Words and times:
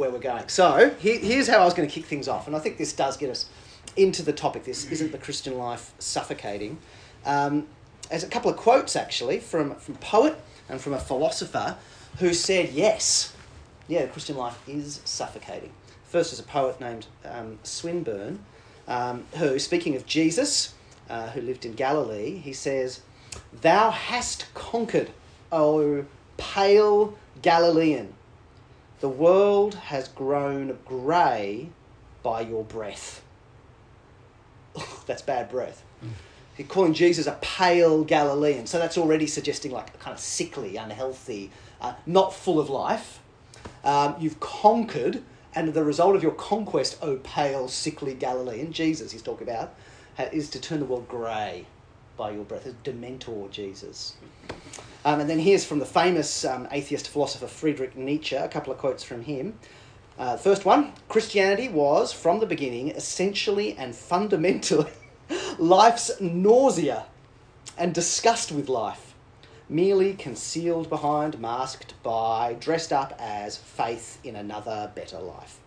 where 0.00 0.10
we're 0.10 0.18
going. 0.18 0.48
So 0.48 0.94
here's 0.98 1.46
how 1.46 1.58
I 1.58 1.64
was 1.64 1.74
going 1.74 1.86
to 1.86 1.94
kick 1.94 2.06
things 2.06 2.26
off, 2.26 2.46
and 2.46 2.56
I 2.56 2.58
think 2.58 2.78
this 2.78 2.94
does 2.94 3.18
get 3.18 3.28
us 3.28 3.46
into 3.96 4.22
the 4.22 4.32
topic. 4.32 4.64
This 4.64 4.90
isn't 4.90 5.12
the 5.12 5.18
Christian 5.18 5.58
life 5.58 5.92
suffocating. 5.98 6.78
Um, 7.26 7.66
there's 8.08 8.24
a 8.24 8.28
couple 8.28 8.50
of 8.50 8.56
quotes 8.56 8.96
actually 8.96 9.38
from 9.38 9.74
from 9.76 9.94
poet 9.96 10.36
and 10.68 10.80
from 10.80 10.94
a 10.94 10.98
philosopher 10.98 11.76
who 12.18 12.32
said 12.32 12.70
yes, 12.70 13.34
yeah, 13.88 14.02
the 14.02 14.08
Christian 14.08 14.36
life 14.36 14.58
is 14.66 15.00
suffocating. 15.04 15.72
First 16.04 16.32
is 16.32 16.40
a 16.40 16.44
poet 16.44 16.80
named 16.80 17.06
um, 17.24 17.58
Swinburne, 17.62 18.40
um, 18.88 19.24
who, 19.36 19.58
speaking 19.58 19.94
of 19.96 20.06
Jesus, 20.06 20.74
uh, 21.08 21.28
who 21.28 21.42
lived 21.42 21.64
in 21.66 21.74
Galilee, 21.74 22.36
he 22.36 22.54
says, 22.54 23.02
"Thou 23.52 23.90
hast 23.90 24.46
conquered, 24.54 25.10
O 25.52 26.06
pale 26.38 27.18
Galilean." 27.42 28.14
The 29.00 29.08
world 29.08 29.74
has 29.74 30.08
grown 30.08 30.78
grey 30.84 31.70
by 32.22 32.42
your 32.42 32.64
breath. 32.64 33.22
that's 35.06 35.22
bad 35.22 35.48
breath. 35.48 35.82
Mm. 36.04 36.68
calling 36.68 36.92
Jesus 36.92 37.26
a 37.26 37.38
pale 37.40 38.04
Galilean. 38.04 38.66
So 38.66 38.78
that's 38.78 38.98
already 38.98 39.26
suggesting 39.26 39.72
like 39.72 39.94
a 39.94 39.98
kind 39.98 40.14
of 40.14 40.20
sickly, 40.20 40.76
unhealthy, 40.76 41.50
uh, 41.80 41.94
not 42.04 42.34
full 42.34 42.60
of 42.60 42.68
life. 42.68 43.20
Um, 43.84 44.16
you've 44.20 44.38
conquered, 44.40 45.22
and 45.54 45.72
the 45.72 45.82
result 45.82 46.14
of 46.14 46.22
your 46.22 46.32
conquest, 46.32 46.98
O 47.00 47.16
pale, 47.16 47.68
sickly 47.68 48.12
Galilean, 48.14 48.72
Jesus 48.72 49.12
he's 49.12 49.22
talking 49.22 49.48
about, 49.48 49.74
is 50.30 50.50
to 50.50 50.60
turn 50.60 50.80
the 50.80 50.84
world 50.84 51.08
grey 51.08 51.64
by 52.20 52.30
your 52.30 52.44
breath. 52.44 52.66
As 52.66 52.74
Dementor 52.84 53.50
Jesus. 53.50 54.14
Um, 55.06 55.20
and 55.20 55.30
then 55.30 55.38
here's 55.38 55.64
from 55.64 55.78
the 55.78 55.86
famous 55.86 56.44
um, 56.44 56.68
atheist 56.70 57.08
philosopher 57.08 57.46
Friedrich 57.46 57.96
Nietzsche, 57.96 58.36
a 58.36 58.46
couple 58.46 58.70
of 58.70 58.78
quotes 58.78 59.02
from 59.02 59.22
him. 59.22 59.58
Uh, 60.18 60.36
first 60.36 60.66
one 60.66 60.92
Christianity 61.08 61.70
was, 61.70 62.12
from 62.12 62.40
the 62.40 62.44
beginning, 62.44 62.90
essentially 62.90 63.74
and 63.74 63.96
fundamentally 63.96 64.90
life's 65.58 66.20
nausea 66.20 67.06
and 67.78 67.94
disgust 67.94 68.52
with 68.52 68.68
life, 68.68 69.14
merely 69.66 70.12
concealed 70.12 70.90
behind, 70.90 71.40
masked 71.40 71.94
by, 72.02 72.54
dressed 72.60 72.92
up 72.92 73.16
as 73.18 73.56
faith 73.56 74.18
in 74.22 74.36
another 74.36 74.92
better 74.94 75.18
life. 75.18 75.58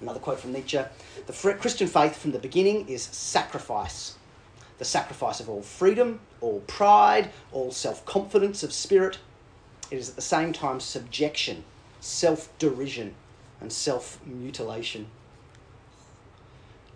Another 0.00 0.20
quote 0.20 0.40
from 0.40 0.54
Nietzsche 0.54 0.80
The 1.26 1.54
Christian 1.60 1.86
faith 1.86 2.16
from 2.16 2.32
the 2.32 2.38
beginning 2.38 2.88
is 2.88 3.02
sacrifice 3.02 4.14
the 4.78 4.84
sacrifice 4.84 5.40
of 5.40 5.48
all 5.48 5.62
freedom, 5.62 6.20
all 6.40 6.60
pride, 6.66 7.30
all 7.52 7.70
self 7.70 8.04
confidence 8.06 8.62
of 8.62 8.72
spirit. 8.72 9.18
It 9.90 9.96
is 9.96 10.10
at 10.10 10.16
the 10.16 10.22
same 10.22 10.52
time 10.52 10.80
subjection, 10.80 11.64
self 12.00 12.56
derision, 12.58 13.14
and 13.60 13.72
self 13.72 14.18
mutilation. 14.24 15.06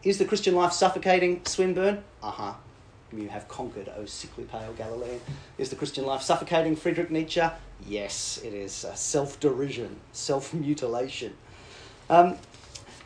Is 0.03 0.19
the 0.19 0.25
Christian 0.25 0.55
life 0.55 0.73
suffocating, 0.73 1.45
Swinburne? 1.45 2.03
Uh 2.23 2.31
huh. 2.31 2.55
You 3.13 3.29
have 3.29 3.47
conquered, 3.47 3.91
O 3.97 4.07
sickly 4.07 4.45
pale 4.45 4.73
Galilean. 4.73 5.21
Is 5.59 5.69
the 5.69 5.77
Christian 5.77 6.07
life 6.07 6.23
suffocating, 6.23 6.75
Friedrich 6.77 7.11
Nietzsche? 7.11 7.43
Yes, 7.87 8.41
it 8.43 8.55
is 8.55 8.85
uh, 8.85 8.95
self 8.95 9.39
derision, 9.39 9.97
self 10.13 10.55
mutilation. 10.55 11.35
Um, 12.09 12.37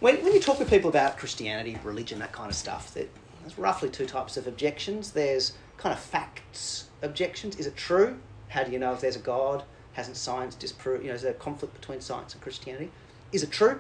when, 0.01 0.23
when 0.23 0.33
you 0.35 0.41
talk 0.41 0.59
with 0.59 0.69
people 0.71 0.91
about 0.91 1.17
Christianity, 1.17 1.79
religion, 1.83 2.19
that 2.19 2.33
kind 2.33 2.51
of 2.51 2.57
stuff, 2.57 2.93
that 2.95 3.09
there's 3.47 3.59
roughly 3.59 3.89
two 3.89 4.07
types 4.07 4.37
of 4.37 4.49
objections. 4.49 5.13
There's 5.13 5.53
kind 5.77 5.93
of 5.93 6.01
facts 6.01 6.89
objections. 7.01 7.55
Is 7.57 7.67
it 7.69 7.77
true? 7.77 8.19
How 8.49 8.65
do 8.65 8.73
you 8.73 8.79
know 8.81 8.93
if 8.93 9.01
there's 9.01 9.15
a 9.15 9.21
God? 9.21 9.63
Hasn't 9.93 10.17
science 10.17 10.57
disproved? 10.57 11.05
You 11.05 11.11
know, 11.11 11.15
is 11.15 11.23
there 11.23 11.31
a 11.31 11.35
conflict 11.35 11.73
between 11.79 12.01
science 12.01 12.33
and 12.33 12.43
Christianity? 12.43 12.91
Is 13.31 13.45
it 13.45 13.53
true? 13.53 13.79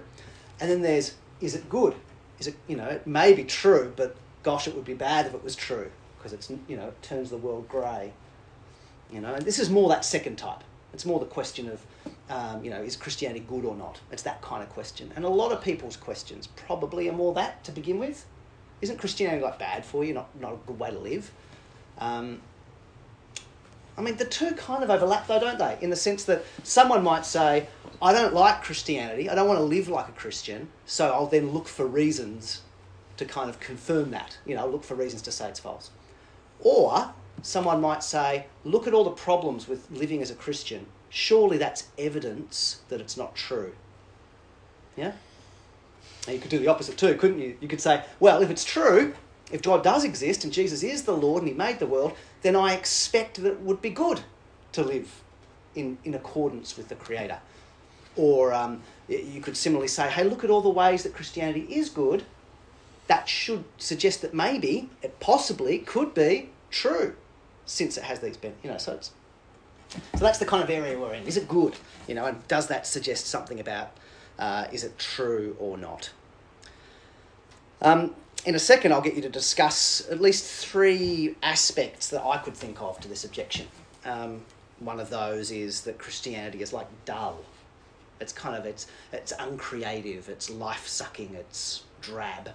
And 0.60 0.70
then 0.70 0.82
there's, 0.82 1.16
is 1.40 1.56
it 1.56 1.68
good? 1.68 1.96
Is 2.38 2.46
it, 2.46 2.54
you 2.68 2.76
know, 2.76 2.84
it 2.84 3.08
may 3.08 3.32
be 3.32 3.42
true, 3.42 3.92
but 3.96 4.14
gosh, 4.44 4.68
it 4.68 4.74
would 4.76 4.84
be 4.84 4.94
bad 4.94 5.26
if 5.26 5.34
it 5.34 5.42
was 5.42 5.56
true 5.56 5.90
because 6.16 6.32
it's, 6.32 6.48
you 6.68 6.76
know, 6.76 6.88
it 6.88 7.02
turns 7.02 7.30
the 7.30 7.36
world 7.36 7.68
grey. 7.68 8.12
You 9.12 9.20
know, 9.20 9.34
and 9.34 9.44
this 9.44 9.58
is 9.58 9.68
more 9.68 9.88
that 9.88 10.04
second 10.04 10.36
type. 10.36 10.62
It's 10.92 11.04
more 11.04 11.18
the 11.18 11.26
question 11.26 11.68
of, 11.68 11.84
um, 12.30 12.62
you 12.62 12.70
know, 12.70 12.80
is 12.82 12.94
Christianity 12.94 13.44
good 13.48 13.64
or 13.64 13.74
not? 13.74 13.98
It's 14.12 14.22
that 14.22 14.40
kind 14.42 14.62
of 14.62 14.68
question. 14.68 15.12
And 15.16 15.24
a 15.24 15.28
lot 15.28 15.50
of 15.50 15.60
people's 15.60 15.96
questions 15.96 16.46
probably 16.46 17.08
are 17.08 17.12
more 17.12 17.34
that 17.34 17.64
to 17.64 17.72
begin 17.72 17.98
with 17.98 18.26
isn't 18.80 18.98
Christianity 18.98 19.42
like 19.42 19.58
bad 19.58 19.84
for 19.84 20.04
you? 20.04 20.14
Not 20.14 20.28
not 20.40 20.52
a 20.52 20.56
good 20.66 20.78
way 20.78 20.90
to 20.90 20.98
live. 20.98 21.30
Um, 21.98 22.42
I 23.98 24.02
mean, 24.02 24.16
the 24.16 24.26
two 24.26 24.52
kind 24.52 24.84
of 24.84 24.90
overlap, 24.90 25.26
though, 25.26 25.40
don't 25.40 25.58
they? 25.58 25.78
In 25.80 25.88
the 25.88 25.96
sense 25.96 26.24
that 26.24 26.44
someone 26.62 27.02
might 27.02 27.24
say, 27.24 27.68
"I 28.02 28.12
don't 28.12 28.34
like 28.34 28.62
Christianity. 28.62 29.30
I 29.30 29.34
don't 29.34 29.48
want 29.48 29.58
to 29.58 29.64
live 29.64 29.88
like 29.88 30.08
a 30.08 30.12
Christian, 30.12 30.68
so 30.84 31.10
I'll 31.12 31.26
then 31.26 31.52
look 31.52 31.66
for 31.66 31.86
reasons 31.86 32.62
to 33.16 33.24
kind 33.24 33.48
of 33.48 33.58
confirm 33.58 34.10
that. 34.10 34.36
You 34.44 34.54
know, 34.54 34.62
I'll 34.62 34.70
look 34.70 34.84
for 34.84 34.94
reasons 34.94 35.22
to 35.22 35.32
say 35.32 35.48
it's 35.48 35.60
false." 35.60 35.90
Or 36.60 37.14
someone 37.42 37.80
might 37.80 38.02
say, 38.02 38.46
"Look 38.64 38.86
at 38.86 38.92
all 38.92 39.04
the 39.04 39.10
problems 39.10 39.66
with 39.66 39.90
living 39.90 40.20
as 40.20 40.30
a 40.30 40.34
Christian. 40.34 40.86
Surely 41.08 41.56
that's 41.56 41.84
evidence 41.96 42.80
that 42.88 43.00
it's 43.00 43.16
not 43.16 43.34
true." 43.34 43.72
Yeah. 44.96 45.12
Now, 46.26 46.32
you 46.32 46.38
could 46.38 46.50
do 46.50 46.58
the 46.58 46.68
opposite 46.68 46.96
too, 46.96 47.14
couldn't 47.14 47.40
you? 47.40 47.56
You 47.60 47.68
could 47.68 47.80
say, 47.80 48.04
well, 48.20 48.42
if 48.42 48.50
it's 48.50 48.64
true, 48.64 49.14
if 49.52 49.62
God 49.62 49.84
does 49.84 50.04
exist 50.04 50.44
and 50.44 50.52
Jesus 50.52 50.82
is 50.82 51.04
the 51.04 51.16
Lord 51.16 51.42
and 51.42 51.48
He 51.48 51.56
made 51.56 51.78
the 51.78 51.86
world, 51.86 52.14
then 52.42 52.56
I 52.56 52.74
expect 52.74 53.42
that 53.42 53.52
it 53.52 53.60
would 53.60 53.80
be 53.80 53.90
good 53.90 54.20
to 54.72 54.82
live 54.82 55.22
in, 55.74 55.98
in 56.04 56.14
accordance 56.14 56.76
with 56.76 56.88
the 56.88 56.94
Creator. 56.94 57.38
Or 58.16 58.52
um, 58.52 58.82
you 59.08 59.40
could 59.40 59.56
similarly 59.56 59.88
say, 59.88 60.08
hey, 60.08 60.24
look 60.24 60.42
at 60.42 60.50
all 60.50 60.62
the 60.62 60.68
ways 60.68 61.02
that 61.02 61.14
Christianity 61.14 61.66
is 61.70 61.90
good. 61.90 62.24
That 63.06 63.28
should 63.28 63.64
suggest 63.78 64.22
that 64.22 64.34
maybe 64.34 64.90
it 65.02 65.20
possibly 65.20 65.78
could 65.78 66.14
be 66.14 66.50
true 66.70 67.14
since 67.66 67.96
it 67.96 68.04
has 68.04 68.20
these 68.20 68.36
benefits. 68.36 68.64
You 68.64 68.70
know, 68.70 68.78
so 68.78 68.98
so 69.90 70.18
that's 70.18 70.38
the 70.38 70.46
kind 70.46 70.62
of 70.62 70.70
area 70.70 70.98
we're 70.98 71.14
in. 71.14 71.24
Is 71.24 71.36
it 71.36 71.46
good? 71.46 71.74
You 72.08 72.14
know, 72.14 72.26
and 72.26 72.46
does 72.48 72.66
that 72.68 72.86
suggest 72.86 73.26
something 73.26 73.60
about 73.60 73.92
uh, 74.38 74.66
is 74.72 74.84
it 74.84 74.98
true 74.98 75.56
or 75.58 75.78
not? 75.78 76.10
Um, 77.82 78.14
in 78.44 78.54
a 78.54 78.58
second, 78.58 78.92
I'll 78.92 79.00
get 79.00 79.14
you 79.14 79.22
to 79.22 79.28
discuss 79.28 80.06
at 80.10 80.20
least 80.20 80.44
three 80.44 81.34
aspects 81.42 82.08
that 82.08 82.22
I 82.22 82.38
could 82.38 82.54
think 82.54 82.80
of 82.80 83.00
to 83.00 83.08
this 83.08 83.24
objection. 83.24 83.66
Um, 84.04 84.42
one 84.78 85.00
of 85.00 85.10
those 85.10 85.50
is 85.50 85.82
that 85.82 85.98
Christianity 85.98 86.62
is 86.62 86.72
like 86.72 86.86
dull. 87.04 87.40
It's 88.20 88.32
kind 88.32 88.56
of 88.56 88.64
it's 88.64 88.86
it's 89.12 89.32
uncreative. 89.38 90.28
It's 90.28 90.48
life 90.48 90.86
sucking. 90.86 91.34
It's 91.34 91.82
drab. 92.00 92.50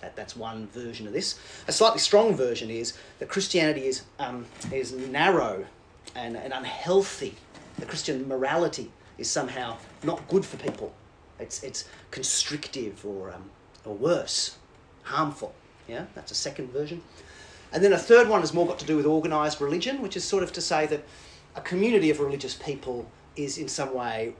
That, 0.00 0.16
that's 0.16 0.36
one 0.36 0.68
version 0.68 1.06
of 1.06 1.12
this. 1.12 1.38
A 1.68 1.72
slightly 1.72 1.98
strong 1.98 2.34
version 2.34 2.70
is 2.70 2.94
that 3.18 3.28
Christianity 3.28 3.86
is 3.86 4.02
um, 4.18 4.46
is 4.70 4.92
narrow 4.92 5.66
and, 6.14 6.36
and 6.36 6.52
unhealthy. 6.52 7.34
The 7.78 7.86
Christian 7.86 8.28
morality 8.28 8.90
is 9.18 9.30
somehow 9.30 9.76
not 10.02 10.26
good 10.28 10.44
for 10.44 10.56
people. 10.56 10.92
It's, 11.38 11.62
it's 11.62 11.88
constrictive 12.10 13.04
or, 13.04 13.32
um, 13.32 13.50
or 13.84 13.94
worse, 13.94 14.56
harmful. 15.02 15.54
Yeah, 15.88 16.06
that's 16.14 16.30
a 16.30 16.34
second 16.36 16.72
version. 16.72 17.02
And 17.72 17.82
then 17.82 17.92
a 17.92 17.98
third 17.98 18.28
one 18.28 18.40
has 18.40 18.52
more 18.52 18.66
got 18.66 18.78
to 18.80 18.86
do 18.86 18.96
with 18.96 19.06
organised 19.06 19.60
religion, 19.60 20.02
which 20.02 20.16
is 20.16 20.24
sort 20.24 20.42
of 20.42 20.52
to 20.52 20.60
say 20.60 20.86
that 20.86 21.04
a 21.56 21.60
community 21.60 22.10
of 22.10 22.20
religious 22.20 22.54
people 22.54 23.06
is 23.36 23.58
in 23.58 23.68
some 23.68 23.94
way 23.94 24.34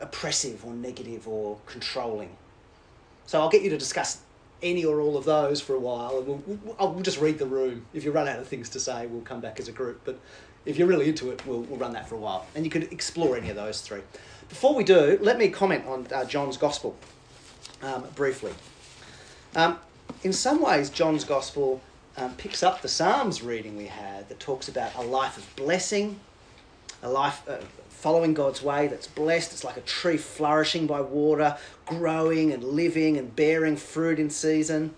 oppressive 0.00 0.64
or 0.64 0.74
negative 0.74 1.28
or 1.28 1.58
controlling. 1.66 2.36
So 3.26 3.40
I'll 3.40 3.48
get 3.48 3.62
you 3.62 3.70
to 3.70 3.78
discuss 3.78 4.20
any 4.62 4.84
or 4.84 5.00
all 5.00 5.16
of 5.16 5.24
those 5.24 5.60
for 5.60 5.74
a 5.74 5.78
while, 5.78 6.18
and 6.18 6.26
we'll, 6.26 6.42
we'll, 6.46 6.76
I'll 6.78 7.00
just 7.00 7.20
read 7.20 7.38
the 7.38 7.46
room. 7.46 7.86
If 7.94 8.04
you 8.04 8.12
run 8.12 8.28
out 8.28 8.38
of 8.38 8.48
things 8.48 8.68
to 8.70 8.80
say, 8.80 9.06
we'll 9.06 9.22
come 9.22 9.40
back 9.40 9.58
as 9.58 9.68
a 9.68 9.72
group. 9.72 10.00
But 10.04 10.20
if 10.64 10.78
you're 10.78 10.88
really 10.88 11.08
into 11.08 11.30
it, 11.30 11.44
we'll, 11.46 11.60
we'll 11.62 11.78
run 11.78 11.92
that 11.92 12.08
for 12.08 12.14
a 12.14 12.18
while. 12.18 12.46
And 12.54 12.64
you 12.64 12.70
could 12.70 12.92
explore 12.92 13.36
any 13.36 13.50
of 13.50 13.56
those 13.56 13.80
three. 13.80 14.00
Before 14.48 14.74
we 14.74 14.84
do, 14.84 15.18
let 15.20 15.38
me 15.38 15.48
comment 15.48 15.86
on 15.86 16.06
uh, 16.12 16.24
John's 16.24 16.56
Gospel 16.56 16.96
um, 17.82 18.04
briefly. 18.14 18.52
Um, 19.56 19.78
in 20.22 20.32
some 20.32 20.62
ways, 20.62 20.90
John's 20.90 21.24
Gospel 21.24 21.80
um, 22.16 22.34
picks 22.34 22.62
up 22.62 22.82
the 22.82 22.88
Psalms 22.88 23.42
reading 23.42 23.76
we 23.76 23.86
had 23.86 24.28
that 24.28 24.38
talks 24.40 24.68
about 24.68 24.94
a 24.96 25.02
life 25.02 25.38
of 25.38 25.56
blessing, 25.56 26.20
a 27.02 27.08
life 27.08 27.42
uh, 27.48 27.58
following 27.88 28.34
God's 28.34 28.62
way 28.62 28.88
that's 28.88 29.06
blessed. 29.06 29.52
It's 29.52 29.64
like 29.64 29.76
a 29.76 29.82
tree 29.82 30.16
flourishing 30.16 30.86
by 30.86 31.00
water, 31.00 31.56
growing 31.86 32.52
and 32.52 32.62
living 32.62 33.16
and 33.16 33.34
bearing 33.34 33.76
fruit 33.76 34.18
in 34.18 34.28
season. 34.28 34.94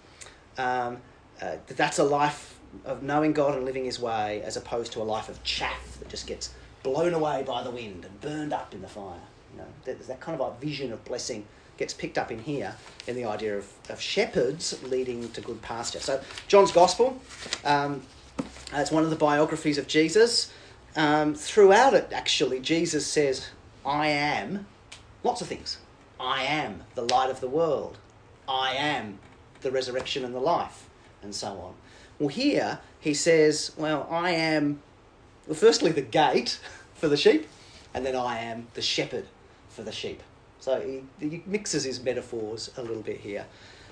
Um, 0.59 0.99
uh, 1.41 1.57
that's 1.69 1.99
a 1.99 2.05
life 2.05 2.54
of 2.85 3.03
knowing 3.03 3.33
God 3.33 3.55
and 3.55 3.65
living 3.65 3.85
His 3.85 4.01
way, 4.01 4.43
as 4.43 4.57
opposed 4.57 4.93
to 4.93 5.03
a 5.03 5.05
life 5.05 5.29
of 5.29 5.43
chaff 5.45 5.99
that 5.99 6.09
just 6.09 6.27
gets 6.27 6.55
blown 6.83 7.15
away 7.15 7.43
by 7.47 7.63
the 7.63 7.71
wind 7.71 8.05
and 8.05 8.21
burned 8.21 8.53
up 8.53 8.75
in 8.75 8.83
the 8.83 8.89
fire. 8.89 9.21
You 9.53 9.59
know, 9.61 9.67
there's 9.85 10.07
that 10.07 10.21
kind 10.21 10.39
of 10.39 10.47
like 10.47 10.61
vision 10.61 10.93
of 10.93 11.05
blessing 11.05 11.47
gets 11.77 11.93
picked 11.93 12.19
up 12.19 12.31
in 12.31 12.39
here 12.39 12.77
in 13.07 13.17
the 13.17 13.25
idea 13.25 13.57
of, 13.57 13.73
of 13.89 14.01
shepherds 14.01 14.81
leading 14.85 15.29
to 15.31 15.41
good 15.41 15.61
pasture. 15.63 16.01
So 16.01 16.23
John's 16.47 16.73
Gospel, 16.73 17.21
um, 17.65 18.03
it's 18.73 18.91
one 18.91 19.03
of 19.05 19.11
the 19.11 19.17
biographies 19.17 19.79
of 19.79 19.87
Jesus. 19.87 20.53
Um, 20.97 21.35
throughout 21.35 21.95
it, 21.95 22.11
actually, 22.13 22.61
Jesus 22.61 23.07
says, 23.07 23.49
"I 23.85 24.09
am." 24.09 24.67
Lots 25.25 25.41
of 25.41 25.49
things. 25.49 25.79
I 26.21 26.45
am 26.45 26.83
the 26.95 27.03
light 27.03 27.31
of 27.31 27.41
the 27.41 27.49
world. 27.49 27.99
I 28.49 28.75
am 28.75 29.19
the 29.63 29.73
resurrection 29.73 30.25
and 30.25 30.35
the 30.35 30.41
life, 30.41 30.89
and 31.23 31.35
so 31.35 31.49
on. 31.49 31.75
Well, 32.25 32.31
here 32.31 32.79
he 33.01 33.13
says, 33.13 33.73
Well, 33.77 34.09
I 34.11 34.31
am, 34.31 34.81
well, 35.47 35.55
firstly, 35.55 35.93
the 35.93 36.01
gate 36.01 36.59
for 36.95 37.07
the 37.07 37.19
sheep, 37.19 37.47
and 37.93 38.07
then 38.07 38.17
I 38.17 38.39
am 38.39 38.69
the 38.73 38.81
shepherd 38.81 39.27
for 39.69 39.83
the 39.83 39.93
sheep. 39.93 40.23
So 40.59 40.81
he, 41.21 41.29
he 41.29 41.43
mixes 41.45 41.85
his 41.85 42.03
metaphors 42.03 42.71
a 42.79 42.83
little 42.83 43.03
bit 43.03 43.21
here. 43.21 43.45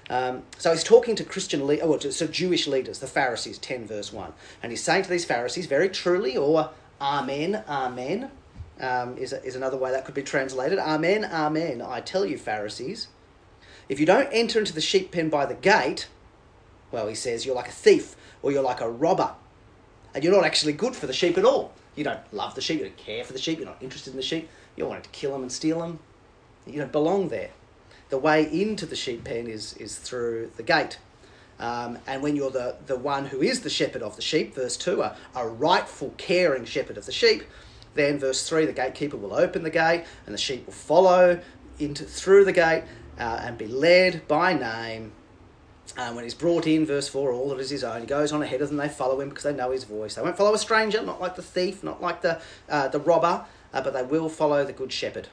Um, 0.08 0.44
so 0.56 0.73
he's 0.73 0.82
talking 0.82 1.14
to 1.17 1.25
Christian, 1.25 1.67
le- 1.67 1.81
oh, 1.81 1.99
so 1.99 2.26
Jewish 2.26 2.67
leaders, 2.67 3.00
the 3.00 3.06
Pharisees, 3.06 3.58
10 3.58 3.87
verse 3.87 4.14
1. 4.14 4.32
And 4.62 4.73
he's 4.73 4.82
saying 4.82 5.02
to 5.02 5.11
these 5.11 5.26
Pharisees, 5.26 5.67
very 5.67 5.90
truly, 5.90 6.34
or 6.34 6.70
Amen, 7.02 7.62
Amen, 7.69 8.31
um, 8.81 9.19
is, 9.19 9.34
is 9.34 9.56
another 9.56 9.76
way 9.76 9.90
that 9.90 10.06
could 10.06 10.14
be 10.14 10.23
translated. 10.23 10.79
Amen, 10.79 11.26
Amen, 11.26 11.82
I 11.82 12.00
tell 12.00 12.25
you, 12.25 12.38
Pharisees, 12.38 13.08
if 13.90 14.00
you 14.00 14.06
don't 14.06 14.31
enter 14.32 14.58
into 14.58 14.73
the 14.73 14.81
sheep 14.81 15.12
pen 15.12 15.29
by 15.29 15.44
the 15.44 15.55
gate, 15.55 16.08
well, 16.90 17.08
he 17.08 17.14
says, 17.14 17.44
you're 17.44 17.55
like 17.55 17.69
a 17.69 17.73
thief 17.73 18.17
or 18.43 18.53
you're 18.53 18.62
like 18.62 18.81
a 18.81 18.91
robber. 18.91 19.33
And 20.15 20.23
you're 20.23 20.35
not 20.35 20.44
actually 20.44 20.75
good 20.75 20.94
for 20.94 21.06
the 21.06 21.12
sheep 21.12 21.39
at 21.39 21.44
all. 21.44 21.73
You 21.94 22.05
don't 22.05 22.21
love 22.33 22.55
the 22.55 22.61
sheep, 22.61 22.79
you 22.79 22.87
don't 22.87 22.97
care 22.97 23.25
for 23.25 23.33
the 23.33 23.39
sheep, 23.39 23.59
you're 23.59 23.67
not 23.67 23.83
interested 23.83 24.11
in 24.11 24.17
the 24.17 24.23
sheep, 24.23 24.49
you 24.77 24.87
wanted 24.87 25.05
to 25.05 25.11
kill 25.11 25.33
them 25.33 25.43
and 25.43 25.53
steal 25.53 25.81
them. 25.81 25.99
You 26.67 26.79
don't 26.79 26.93
belong 26.93 27.29
there. 27.29 27.50
The 28.09 28.19
way 28.19 28.44
into 28.44 28.87
the 28.87 28.97
sheep 28.97 29.25
pen 29.25 29.47
is, 29.47 29.75
is 29.75 29.99
through 29.99 30.53
the 30.56 30.62
gate. 30.62 30.99
Um, 31.59 31.99
and 32.06 32.23
when 32.23 32.35
you're 32.35 32.50
the, 32.50 32.77
the 32.87 32.99
one 32.99 33.27
who 33.27 33.43
is 33.43 33.61
the 33.61 33.71
shepherd 33.71 34.03
of 34.03 34.17
the 34.17 34.23
sheep, 34.23 34.55
verse 34.55 34.77
2, 34.77 35.03
a, 35.03 35.17
a 35.35 35.47
rightful, 35.47 36.15
caring 36.17 36.65
shepherd 36.65 36.99
of 36.99 37.06
the 37.06 37.12
sheep, 37.12 37.44
then 37.94 38.19
verse 38.19 38.49
3, 38.49 38.67
the 38.67 38.73
gatekeeper 38.73 39.17
will 39.17 39.35
open 39.35 39.62
the 39.62 39.71
gate 39.71 40.05
and 40.27 40.35
the 40.35 40.39
sheep 40.39 40.67
will 40.67 40.73
follow 40.73 41.41
into 41.79 42.05
through 42.05 42.44
the 42.44 42.53
gate 42.53 42.85
uh, 43.19 43.43
and 43.44 43.59
be 43.59 43.67
led 43.67 44.27
by 44.29 44.55
name. 44.55 45.12
Uh, 45.96 46.12
when 46.12 46.25
he's 46.25 46.34
brought 46.34 46.67
in, 46.67 46.87
verse 46.87 47.08
4, 47.08 47.32
all 47.32 47.50
that 47.50 47.61
is 47.61 47.70
his 47.70 47.84
own, 47.84 48.00
he 48.00 48.06
goes 48.06 48.32
on 48.32 48.43
ahead 48.43 48.62
of 48.62 48.69
them, 48.69 48.79
they 48.79 48.88
follow 48.88 49.20
him 49.20 49.29
because 49.29 49.44
they 49.44 49.52
know 49.52 49.70
his 49.70 49.84
voice. 49.84 50.14
They 50.14 50.23
won't 50.23 50.37
follow 50.37 50.55
a 50.55 50.58
stranger, 50.58 51.02
not 51.02 51.20
like 51.20 51.37
the 51.37 51.43
thief, 51.43 51.82
not 51.82 52.00
like 52.00 52.23
the, 52.23 52.40
uh, 52.69 52.88
the 52.88 53.00
robber, 53.00 53.44
uh, 53.75 53.82
but 53.82 53.93
they 53.93 54.02
will 54.02 54.29
follow 54.29 54.64
the 54.64 54.73
good 54.73 54.93
shepherd. 54.93 55.29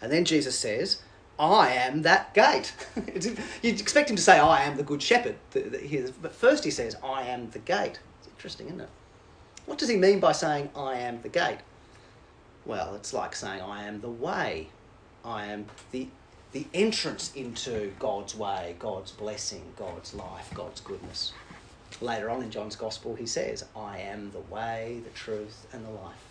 And 0.00 0.12
then 0.12 0.24
Jesus 0.24 0.56
says, 0.56 1.02
I 1.38 1.70
am 1.70 2.02
that 2.02 2.34
gate. 2.34 2.72
You'd 3.62 3.80
expect 3.80 4.10
him 4.10 4.16
to 4.16 4.22
say, 4.22 4.38
I 4.38 4.62
am 4.62 4.76
the 4.76 4.82
good 4.82 5.02
shepherd. 5.02 5.36
But 5.52 6.34
first 6.34 6.64
he 6.64 6.70
says, 6.70 6.96
I 7.02 7.22
am 7.22 7.50
the 7.50 7.58
gate. 7.60 8.00
It's 8.18 8.28
interesting, 8.28 8.66
isn't 8.66 8.80
it? 8.80 8.90
What 9.66 9.78
does 9.78 9.88
he 9.88 9.96
mean 9.96 10.20
by 10.20 10.32
saying, 10.32 10.70
I 10.74 10.94
am 10.94 11.20
the 11.22 11.28
gate? 11.28 11.58
Well, 12.64 12.94
it's 12.94 13.12
like 13.12 13.34
saying, 13.34 13.60
I 13.60 13.84
am 13.84 14.00
the 14.00 14.10
way. 14.10 14.68
I 15.24 15.46
am 15.46 15.66
the, 15.90 16.08
the 16.52 16.66
entrance 16.72 17.32
into 17.34 17.92
God's 17.98 18.34
way, 18.34 18.76
God's 18.78 19.12
blessing, 19.12 19.62
God's 19.76 20.14
life, 20.14 20.50
God's 20.54 20.80
goodness. 20.80 21.32
Later 22.00 22.30
on 22.30 22.42
in 22.42 22.50
John's 22.50 22.76
Gospel, 22.76 23.14
he 23.14 23.26
says, 23.26 23.64
I 23.76 23.98
am 23.98 24.30
the 24.32 24.54
way, 24.54 25.00
the 25.04 25.10
truth, 25.10 25.66
and 25.72 25.84
the 25.84 25.90
life 25.90 26.28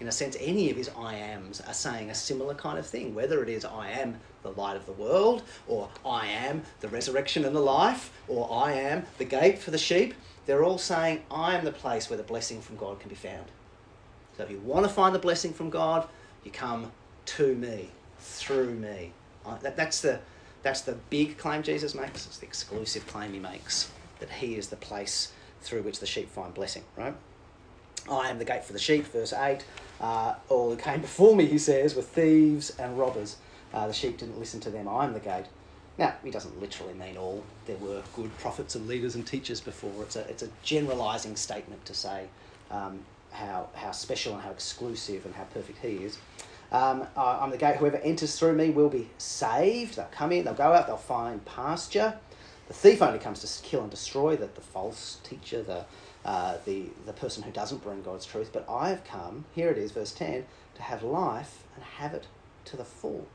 in 0.00 0.06
a 0.06 0.12
sense, 0.12 0.36
any 0.40 0.70
of 0.70 0.76
his 0.76 0.90
I 0.96 1.14
ams 1.14 1.60
are 1.60 1.74
saying 1.74 2.10
a 2.10 2.14
similar 2.14 2.54
kind 2.54 2.78
of 2.78 2.86
thing, 2.86 3.14
whether 3.14 3.42
it 3.42 3.48
is 3.48 3.64
I 3.64 3.90
am 3.90 4.20
the 4.42 4.52
light 4.52 4.76
of 4.76 4.86
the 4.86 4.92
world, 4.92 5.42
or 5.66 5.88
I 6.06 6.26
am 6.26 6.62
the 6.80 6.88
resurrection 6.88 7.44
and 7.44 7.54
the 7.54 7.60
life, 7.60 8.12
or 8.28 8.48
I 8.52 8.72
am 8.72 9.06
the 9.18 9.24
gate 9.24 9.58
for 9.58 9.72
the 9.72 9.78
sheep. 9.78 10.14
They're 10.46 10.62
all 10.62 10.78
saying, 10.78 11.22
I 11.30 11.56
am 11.56 11.64
the 11.64 11.72
place 11.72 12.08
where 12.08 12.16
the 12.16 12.22
blessing 12.22 12.60
from 12.60 12.76
God 12.76 13.00
can 13.00 13.08
be 13.08 13.16
found. 13.16 13.46
So 14.36 14.44
if 14.44 14.50
you 14.50 14.60
want 14.60 14.86
to 14.86 14.92
find 14.92 15.14
the 15.14 15.18
blessing 15.18 15.52
from 15.52 15.68
God, 15.68 16.06
you 16.44 16.52
come 16.52 16.92
to 17.26 17.54
me, 17.56 17.90
through 18.18 18.74
me. 18.74 19.12
That, 19.62 19.76
that's, 19.76 20.00
the, 20.02 20.20
that's 20.62 20.82
the 20.82 20.96
big 21.08 21.38
claim 21.38 21.62
Jesus 21.62 21.94
makes, 21.94 22.26
it's 22.26 22.38
the 22.38 22.46
exclusive 22.46 23.06
claim 23.06 23.32
he 23.32 23.38
makes, 23.38 23.90
that 24.20 24.30
he 24.30 24.56
is 24.56 24.68
the 24.68 24.76
place 24.76 25.32
through 25.62 25.82
which 25.82 26.00
the 26.00 26.06
sheep 26.06 26.30
find 26.30 26.52
blessing, 26.52 26.84
right? 26.96 27.14
I 28.10 28.28
am 28.30 28.38
the 28.38 28.44
gate 28.44 28.64
for 28.64 28.72
the 28.72 28.78
sheep, 28.78 29.06
verse 29.06 29.32
8. 29.32 29.64
Uh, 30.00 30.34
all 30.48 30.70
who 30.70 30.76
came 30.76 31.00
before 31.00 31.34
me, 31.34 31.46
he 31.46 31.58
says, 31.58 31.94
were 31.94 32.02
thieves 32.02 32.70
and 32.78 32.98
robbers. 32.98 33.36
Uh, 33.72 33.86
the 33.86 33.92
sheep 33.92 34.18
didn't 34.18 34.38
listen 34.38 34.60
to 34.60 34.70
them. 34.70 34.88
I 34.88 35.04
am 35.04 35.12
the 35.12 35.20
gate. 35.20 35.46
Now, 35.98 36.14
he 36.22 36.30
doesn't 36.30 36.60
literally 36.60 36.94
mean 36.94 37.16
all. 37.16 37.42
There 37.66 37.76
were 37.76 38.02
good 38.14 38.36
prophets 38.38 38.76
and 38.76 38.86
leaders 38.86 39.14
and 39.14 39.26
teachers 39.26 39.60
before. 39.60 39.92
It's 40.02 40.16
a, 40.16 40.20
it's 40.30 40.42
a 40.42 40.48
generalising 40.62 41.36
statement 41.36 41.84
to 41.86 41.94
say 41.94 42.26
um, 42.70 43.00
how, 43.32 43.68
how 43.74 43.90
special 43.90 44.34
and 44.34 44.42
how 44.42 44.50
exclusive 44.50 45.26
and 45.26 45.34
how 45.34 45.44
perfect 45.44 45.78
he 45.78 46.04
is. 46.04 46.18
Um, 46.70 47.06
I'm 47.16 47.50
the 47.50 47.56
gate. 47.56 47.76
Whoever 47.76 47.96
enters 47.98 48.38
through 48.38 48.54
me 48.54 48.70
will 48.70 48.90
be 48.90 49.08
saved. 49.16 49.96
They'll 49.96 50.06
come 50.06 50.32
in, 50.32 50.44
they'll 50.44 50.54
go 50.54 50.72
out, 50.72 50.86
they'll 50.86 50.96
find 50.96 51.44
pasture. 51.44 52.18
The 52.68 52.74
thief 52.74 53.00
only 53.00 53.18
comes 53.18 53.40
to 53.40 53.62
kill 53.62 53.80
and 53.80 53.90
destroy, 53.90 54.36
the, 54.36 54.46
the 54.46 54.60
false 54.60 55.18
teacher, 55.24 55.62
the, 55.62 55.86
uh, 56.24 56.58
the, 56.66 56.84
the 57.06 57.14
person 57.14 57.42
who 57.42 57.50
doesn't 57.50 57.82
bring 57.82 58.02
God's 58.02 58.26
truth, 58.26 58.50
but 58.52 58.66
I 58.68 58.90
have 58.90 59.04
come, 59.04 59.46
here 59.54 59.70
it 59.70 59.78
is, 59.78 59.92
verse 59.92 60.12
10, 60.12 60.44
to 60.74 60.82
have 60.82 61.02
life 61.02 61.64
and 61.74 61.82
have 61.82 62.12
it 62.12 62.26
to 62.66 62.76
the 62.76 62.84
full. 62.84 63.26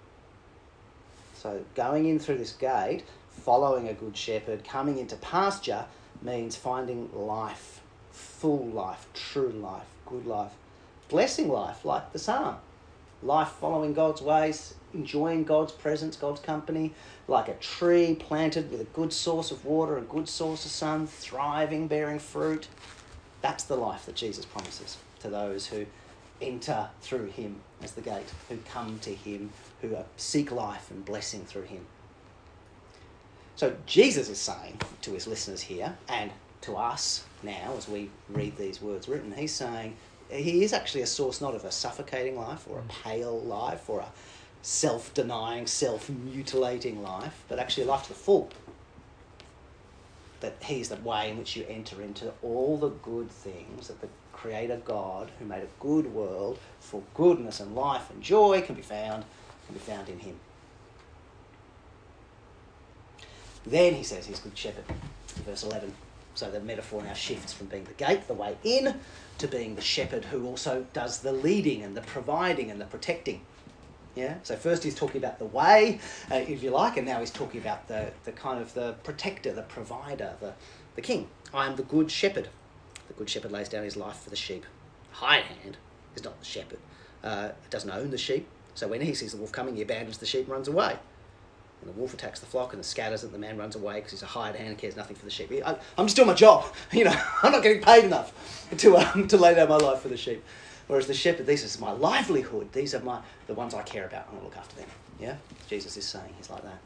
So 1.34 1.66
going 1.74 2.08
in 2.08 2.20
through 2.20 2.38
this 2.38 2.52
gate, 2.52 3.04
following 3.32 3.88
a 3.88 3.94
good 3.94 4.16
shepherd, 4.16 4.64
coming 4.64 5.00
into 5.00 5.16
pasture 5.16 5.86
means 6.22 6.56
finding 6.56 7.10
life, 7.12 7.82
full 8.12 8.68
life, 8.68 9.08
true 9.16 9.50
life, 9.50 9.88
good 10.06 10.28
life, 10.28 10.52
blessing 11.10 11.50
life, 11.50 11.84
like 11.84 12.14
the 12.14 12.20
psalm. 12.20 12.58
Life 13.24 13.50
following 13.60 13.94
God's 13.94 14.22
ways, 14.22 14.74
enjoying 14.94 15.46
God's 15.46 15.72
presence, 15.72 16.18
God's 16.18 16.42
company, 16.42 16.94
like 17.28 17.48
a 17.48 17.54
tree 17.54 18.16
planted 18.16 18.70
with 18.70 18.82
a 18.82 18.86
good 18.86 19.14
source 19.14 19.50
of 19.50 19.64
water, 19.64 19.98
a 19.98 20.02
good 20.02 20.28
source 20.28 20.66
of 20.66 20.72
sun, 20.72 21.08
thriving, 21.08 21.88
bearing 21.88 22.20
fruit. 22.20 22.68
That's 23.42 23.64
the 23.64 23.76
life 23.76 24.06
that 24.08 24.16
Jesus 24.16 24.46
promises 24.46 24.98
to 25.22 25.30
those 25.30 25.68
who 25.68 25.86
enter 26.42 26.90
through 27.02 27.28
him 27.28 27.62
as 27.82 27.94
the 27.94 28.02
gate, 28.02 28.34
who 28.50 28.58
come 28.70 29.00
to 29.00 29.14
him, 29.14 29.52
who 29.82 29.96
seek 30.18 30.52
life 30.52 30.92
and 30.92 31.06
blessing 31.06 31.46
through 31.46 31.64
him. 31.64 31.86
So 33.56 33.76
Jesus 33.86 34.30
is 34.30 34.40
saying 34.40 34.80
to 35.02 35.12
his 35.12 35.28
listeners 35.28 35.62
here 35.62 35.96
and 36.10 36.32
to 36.62 36.76
us 36.76 37.24
now 37.42 37.74
as 37.78 37.88
we 37.88 38.10
read 38.30 38.58
these 38.58 38.82
words 38.82 39.08
written, 39.08 39.32
he's 39.34 39.54
saying 39.54 39.96
he 40.34 40.64
is 40.64 40.74
actually 40.74 41.02
a 41.02 41.08
source 41.08 41.42
not 41.42 41.56
of 41.56 41.66
a 41.66 41.72
suffocating 41.72 42.38
life 42.38 42.66
or 42.70 42.80
a 42.80 42.82
mm. 42.82 42.90
pale 43.04 43.40
life 43.40 43.90
or 43.90 44.02
a 44.02 44.12
self 44.62 45.14
denying, 45.14 45.68
self 45.68 46.10
mutilating 46.10 47.04
life, 47.04 47.44
but 47.48 47.60
actually 47.60 47.84
a 47.84 47.88
life 47.88 48.04
to 48.04 48.10
the 48.10 48.16
full. 48.16 48.50
That 50.40 50.56
He's 50.64 50.90
the 50.90 50.98
way 50.98 51.30
in 51.30 51.38
which 51.38 51.56
you 51.56 51.66
enter 51.70 52.02
into 52.02 52.34
all 52.42 52.78
the 52.78 52.90
good 52.90 53.30
things 53.30 53.88
that 53.88 54.02
the 54.02 54.10
Creator 54.34 54.82
God, 54.84 55.32
who 55.40 55.46
made 55.46 55.64
a 55.64 55.68
good 55.80 56.14
world 56.14 56.60
for 56.80 57.02
goodness 57.14 57.60
and 57.60 57.76
life 57.76 58.10
and 58.10 58.22
joy, 58.22 58.62
can 58.62 58.76
be 58.76 58.82
found, 58.82 59.24
can 59.68 59.74
be 59.74 59.80
found 59.80 60.10
in 60.10 60.20
Him. 60.20 60.36
Then 63.66 63.94
he 63.94 64.04
says 64.04 64.26
he's 64.26 64.40
good 64.40 64.58
shepherd, 64.58 64.84
verse 65.46 65.64
11. 65.64 65.94
So 66.36 66.50
the 66.50 66.60
metaphor 66.60 67.04
now 67.04 67.14
shifts 67.14 67.54
from 67.54 67.68
being 67.68 67.84
the 67.84 67.94
gate, 67.94 68.28
the 68.28 68.34
way 68.34 68.58
in, 68.64 68.96
to 69.38 69.48
being 69.48 69.76
the 69.76 69.82
shepherd 69.82 70.26
who 70.26 70.46
also 70.46 70.86
does 70.94 71.20
the 71.20 71.32
leading 71.32 71.84
and 71.84 71.96
the 71.96 72.02
providing 72.02 72.72
and 72.72 72.82
the 72.82 72.86
protecting. 72.86 73.42
Yeah. 74.16 74.36
So 74.44 74.56
first 74.56 74.84
he's 74.84 74.96
talking 74.96 75.18
about 75.18 75.40
the 75.40 75.46
way, 75.46 76.00
uh, 76.32 76.36
if 76.36 76.62
you 76.62 76.70
like, 76.70 76.98
and 76.98 77.08
now 77.08 77.20
he's 77.20 77.32
talking 77.32 77.60
about 77.60 77.88
the, 77.88 78.12
the 78.26 78.32
kind 78.32 78.62
of 78.62 78.74
the 78.74 78.94
protector, 79.04 79.54
the 79.54 79.64
provider, 79.64 80.34
the, 80.40 80.54
the 80.96 81.02
king. 81.02 81.28
I 81.54 81.68
am 81.68 81.76
the 81.76 81.84
good 81.84 82.12
shepherd. 82.12 82.50
The 83.08 83.14
good 83.14 83.30
shepherd 83.30 83.52
lays 83.52 83.70
down 83.70 83.84
his 83.84 83.98
life 83.98 84.18
for 84.18 84.30
the 84.30 84.36
sheep. 84.36 84.66
Hired 85.12 85.46
hand 85.46 85.78
is 86.16 86.24
not 86.24 86.40
the 86.40 86.46
shepherd. 86.46 86.80
Uh, 87.24 87.50
doesn't 87.70 87.90
own 87.90 88.12
the 88.12 88.18
sheep. 88.18 88.48
So 88.76 88.88
when 88.88 89.02
he 89.02 89.14
sees 89.14 89.32
the 89.32 89.38
wolf 89.38 89.52
coming, 89.52 89.76
he 89.76 89.82
abandons 89.82 90.18
the 90.18 90.26
sheep 90.26 90.42
and 90.42 90.50
runs 90.50 90.68
away. 90.68 90.98
And 91.84 91.94
the 91.94 92.00
wolf 92.00 92.14
attacks 92.14 92.40
the 92.40 92.46
flock 92.46 92.72
and 92.72 92.80
the 92.80 92.88
scatters 92.88 93.26
it. 93.26 93.34
The 93.34 93.38
man 93.38 93.58
runs 93.58 93.76
away 93.76 93.96
because 93.96 94.12
he's 94.12 94.24
a 94.24 94.28
hired 94.28 94.56
hand 94.56 94.70
and 94.70 94.78
cares 94.78 94.96
nothing 94.96 95.18
for 95.18 95.26
the 95.26 95.32
sheep. 95.32 95.52
I, 95.66 95.76
am 95.98 96.06
just 96.06 96.16
doing 96.16 96.30
my 96.30 96.34
job. 96.34 96.66
You 96.94 97.06
know, 97.06 97.22
I'm 97.42 97.52
not 97.52 97.62
getting 97.64 97.82
paid 97.82 98.06
enough 98.06 98.32
to 98.78 98.98
um, 98.98 99.28
to 99.28 99.38
lay 99.38 99.54
down 99.56 99.68
my 99.68 99.78
life 99.78 100.00
for 100.00 100.08
the 100.08 100.16
sheep. 100.16 100.44
Whereas 100.88 101.08
the 101.08 101.14
shepherd, 101.14 101.46
these 101.46 101.78
are 101.78 101.82
my 101.82 101.92
livelihood. 101.92 102.72
These 102.72 102.96
are 102.96 103.02
my 103.02 103.20
the 103.48 103.54
ones 103.54 103.74
I 103.74 103.82
care 103.82 104.06
about. 104.06 104.28
I 104.28 104.32
want 104.32 104.40
to 104.40 104.46
look 104.46 104.58
after 104.58 104.78
them. 104.78 104.88
Yeah, 105.20 105.36
Jesus 105.68 105.98
is 105.98 106.06
saying 106.06 106.34
he's 106.38 106.50
like 106.50 106.64
that. 106.64 106.80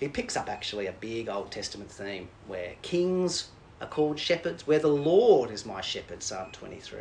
He 0.00 0.08
picks 0.08 0.36
up 0.36 0.48
actually 0.48 0.86
a 0.86 0.92
big 0.92 1.28
Old 1.28 1.52
Testament 1.52 1.90
theme 1.90 2.28
where 2.48 2.72
kings 2.82 3.50
are 3.80 3.86
called 3.86 4.18
shepherds, 4.18 4.66
where 4.66 4.80
the 4.80 4.88
Lord 4.88 5.50
is 5.50 5.64
my 5.64 5.80
shepherd. 5.80 6.22
Psalm 6.22 6.50
23. 6.50 7.00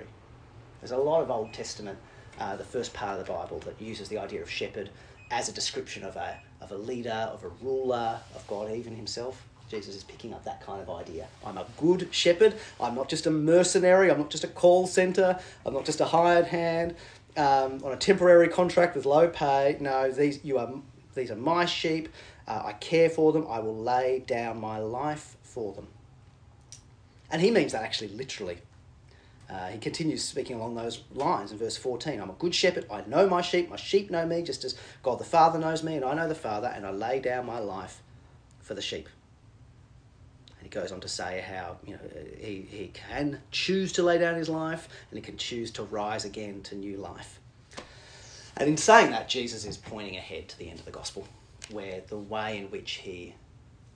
There's 0.81 0.91
a 0.91 0.97
lot 0.97 1.21
of 1.23 1.31
Old 1.31 1.53
Testament, 1.53 1.97
uh, 2.39 2.55
the 2.55 2.63
first 2.63 2.93
part 2.93 3.19
of 3.19 3.25
the 3.25 3.31
Bible, 3.31 3.59
that 3.59 3.81
uses 3.81 4.09
the 4.09 4.17
idea 4.19 4.41
of 4.41 4.51
shepherd 4.51 4.89
as 5.31 5.49
a 5.49 5.51
description 5.51 6.03
of 6.03 6.15
a 6.15 6.37
of 6.63 6.71
a 6.71 6.77
leader, 6.77 7.29
of 7.33 7.43
a 7.43 7.49
ruler, 7.61 8.19
of 8.35 8.47
God 8.47 8.71
even 8.71 8.95
Himself. 8.95 9.43
Jesus 9.69 9.95
is 9.95 10.03
picking 10.03 10.33
up 10.33 10.43
that 10.45 10.61
kind 10.61 10.81
of 10.81 10.89
idea. 10.89 11.27
I'm 11.45 11.57
a 11.57 11.65
good 11.77 12.07
shepherd. 12.11 12.53
I'm 12.79 12.95
not 12.95 13.09
just 13.09 13.25
a 13.25 13.31
mercenary. 13.31 14.11
I'm 14.11 14.19
not 14.19 14.29
just 14.29 14.43
a 14.43 14.47
call 14.47 14.85
center. 14.87 15.39
I'm 15.65 15.73
not 15.73 15.85
just 15.85 15.99
a 16.01 16.05
hired 16.05 16.47
hand. 16.47 16.95
um, 17.37 17.81
on 17.83 17.91
a 17.91 17.95
temporary 17.97 18.47
contract 18.47 18.95
with 18.95 19.05
low 19.05 19.27
pay. 19.27 19.77
No, 19.79 20.11
these 20.11 20.43
you 20.43 20.57
are 20.57 20.69
these 21.15 21.31
are 21.31 21.35
my 21.35 21.65
sheep. 21.65 22.09
Uh, 22.47 22.63
I 22.65 22.73
care 22.73 23.09
for 23.09 23.31
them. 23.31 23.45
I 23.49 23.59
will 23.59 23.77
lay 23.77 24.19
down 24.25 24.59
my 24.59 24.77
life 24.79 25.37
for 25.41 25.73
them. 25.73 25.87
And 27.31 27.41
he 27.41 27.51
means 27.51 27.71
that 27.71 27.83
actually 27.83 28.09
literally. 28.09 28.57
Uh, 29.53 29.67
he 29.67 29.77
continues 29.77 30.23
speaking 30.23 30.55
along 30.55 30.73
those 30.73 31.03
lines 31.13 31.51
in 31.51 31.59
verse 31.59 31.77
14 31.77 32.19
I'm 32.19 32.29
a 32.31 32.33
good 32.33 32.55
shepherd, 32.55 32.87
I 32.89 33.03
know 33.05 33.29
my 33.29 33.41
sheep, 33.41 33.69
my 33.69 33.75
sheep 33.75 34.09
know 34.09 34.25
me, 34.25 34.41
just 34.41 34.65
as 34.65 34.75
God 35.03 35.19
the 35.19 35.25
Father 35.25 35.59
knows 35.59 35.83
me, 35.83 35.95
and 35.95 36.03
I 36.03 36.15
know 36.15 36.27
the 36.27 36.33
Father, 36.33 36.67
and 36.67 36.85
I 36.85 36.89
lay 36.89 37.19
down 37.19 37.45
my 37.45 37.59
life 37.59 38.01
for 38.61 38.73
the 38.73 38.81
sheep. 38.81 39.07
And 40.57 40.63
he 40.63 40.69
goes 40.69 40.91
on 40.91 41.01
to 41.01 41.07
say 41.07 41.45
how 41.47 41.77
you 41.85 41.93
know 41.93 41.99
he, 42.39 42.65
he 42.67 42.91
can 42.93 43.41
choose 43.51 43.93
to 43.93 44.03
lay 44.03 44.17
down 44.17 44.35
his 44.35 44.49
life, 44.49 44.89
and 45.11 45.19
he 45.19 45.21
can 45.23 45.37
choose 45.37 45.69
to 45.71 45.83
rise 45.83 46.25
again 46.25 46.63
to 46.63 46.75
new 46.75 46.97
life. 46.97 47.39
And 48.57 48.69
in 48.69 48.77
saying 48.77 49.11
that, 49.11 49.29
Jesus 49.29 49.65
is 49.65 49.77
pointing 49.77 50.15
ahead 50.15 50.49
to 50.49 50.57
the 50.57 50.69
end 50.69 50.79
of 50.79 50.85
the 50.85 50.91
gospel, 50.91 51.27
where 51.69 52.01
the 52.07 52.17
way 52.17 52.57
in 52.57 52.71
which 52.71 52.93
he 52.93 53.35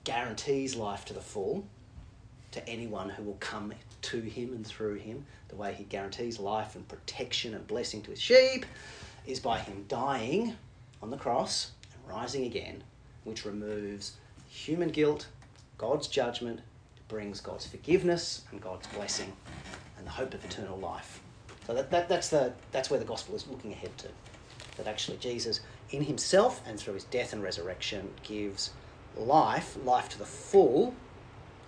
guarantees 0.04 0.76
life 0.76 1.04
to 1.06 1.14
the 1.14 1.20
full 1.20 1.66
to 2.52 2.68
anyone 2.68 3.08
who 3.10 3.22
will 3.22 3.36
come 3.40 3.72
to 4.02 4.20
him 4.20 4.52
and 4.52 4.66
through 4.66 4.94
him, 4.94 5.26
the 5.48 5.56
way 5.56 5.74
he 5.74 5.84
guarantees 5.84 6.38
life 6.38 6.76
and 6.76 6.86
protection 6.88 7.54
and 7.54 7.66
blessing 7.66 8.02
to 8.02 8.10
his 8.10 8.20
sheep, 8.20 8.64
is 9.26 9.40
by 9.40 9.58
him 9.58 9.84
dying 9.88 10.56
on 11.02 11.10
the 11.10 11.16
cross 11.16 11.72
and 11.92 12.16
rising 12.16 12.44
again, 12.44 12.82
which 13.24 13.44
removes 13.44 14.12
human 14.48 14.88
guilt, 14.88 15.26
God's 15.76 16.08
judgment, 16.08 16.60
brings 17.08 17.40
God's 17.40 17.66
forgiveness 17.66 18.42
and 18.50 18.60
God's 18.60 18.86
blessing 18.88 19.32
and 19.96 20.06
the 20.06 20.10
hope 20.10 20.34
of 20.34 20.44
eternal 20.44 20.78
life. 20.78 21.20
So 21.66 21.74
that, 21.74 21.90
that, 21.90 22.08
that's, 22.08 22.28
the, 22.28 22.52
that's 22.72 22.90
where 22.90 22.98
the 22.98 23.06
gospel 23.06 23.34
is 23.34 23.46
looking 23.46 23.72
ahead 23.72 23.96
to. 23.98 24.08
That 24.76 24.86
actually 24.86 25.18
Jesus, 25.18 25.60
in 25.90 26.02
himself 26.02 26.62
and 26.66 26.78
through 26.78 26.94
his 26.94 27.04
death 27.04 27.32
and 27.32 27.42
resurrection, 27.42 28.08
gives 28.22 28.70
life, 29.16 29.76
life 29.84 30.08
to 30.10 30.18
the 30.18 30.24
full. 30.24 30.94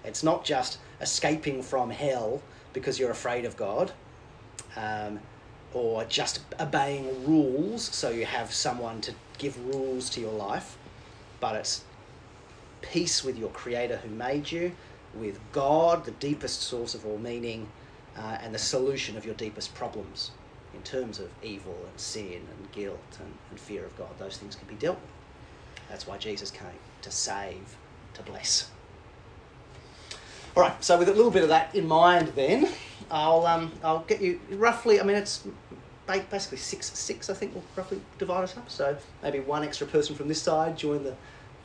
It's 0.04 0.23
not 0.23 0.45
just 0.45 0.78
escaping 1.00 1.62
from 1.62 1.90
hell 1.90 2.42
because 2.73 2.99
you're 2.99 3.11
afraid 3.11 3.45
of 3.45 3.57
God, 3.57 3.92
um, 4.76 5.21
or 5.73 6.04
just 6.04 6.40
obeying 6.59 7.26
rules 7.26 7.83
so 7.83 8.11
you 8.11 8.26
have 8.26 8.52
someone 8.52 9.00
to 9.02 9.14
give 9.38 9.59
rules 9.66 10.11
to 10.11 10.21
your 10.21 10.33
life, 10.33 10.76
but 11.40 11.57
it's 11.57 11.85
peace 12.83 13.23
with 13.25 13.38
your 13.38 13.50
Creator 13.50 13.99
who 13.99 14.09
made 14.09 14.50
you, 14.50 14.73
with 15.14 15.38
God, 15.52 16.04
the 16.04 16.12
deepest 16.12 16.62
source 16.62 16.95
of 16.95 17.04
all 17.04 17.19
meaning, 17.19 17.69
uh, 18.16 18.38
and 18.40 18.54
the 18.54 18.59
solution 18.59 19.16
of 19.16 19.25
your 19.25 19.35
deepest 19.35 19.75
problems 19.75 20.30
in 20.75 20.83
terms 20.83 21.19
of 21.19 21.30
evil 21.42 21.76
and 21.88 21.99
sin 22.00 22.47
and 22.57 22.73
guilt 22.73 23.19
and, 23.19 23.35
and 23.50 23.59
fear 23.59 23.85
of 23.85 23.97
God. 23.97 24.11
Those 24.19 24.37
things 24.37 24.54
can 24.54 24.69
be 24.69 24.75
dealt 24.75 25.00
with. 25.00 25.11
That's 25.88 26.07
why 26.07 26.19
Jesus 26.19 26.50
came 26.50 26.69
to 27.02 27.11
save, 27.11 27.76
to 28.14 28.23
bless. 28.23 28.71
All 30.57 30.64
right, 30.64 30.83
so 30.83 30.99
with 30.99 31.09
a 31.09 31.14
little 31.14 31.30
bit 31.30 31.45
of 31.45 31.49
that 31.50 31.73
in 31.76 31.87
mind, 31.87 32.33
then 32.35 32.69
I'll 33.09 33.47
um, 33.47 33.71
I'll 33.85 34.00
get 34.00 34.21
you 34.21 34.40
roughly. 34.50 35.00
I 35.00 35.04
mean, 35.04 35.16
it's 35.16 35.47
basically 36.07 36.59
six 36.59 36.87
six. 36.87 37.30
I 37.30 37.35
think 37.35 37.54
will 37.54 37.62
roughly 37.76 38.00
divide 38.19 38.42
us 38.42 38.57
up. 38.57 38.69
So 38.69 38.97
maybe 39.23 39.38
one 39.38 39.62
extra 39.62 39.87
person 39.87 40.16
from 40.16 40.26
this 40.26 40.42
side 40.42 40.76
join 40.76 41.04
the 41.04 41.14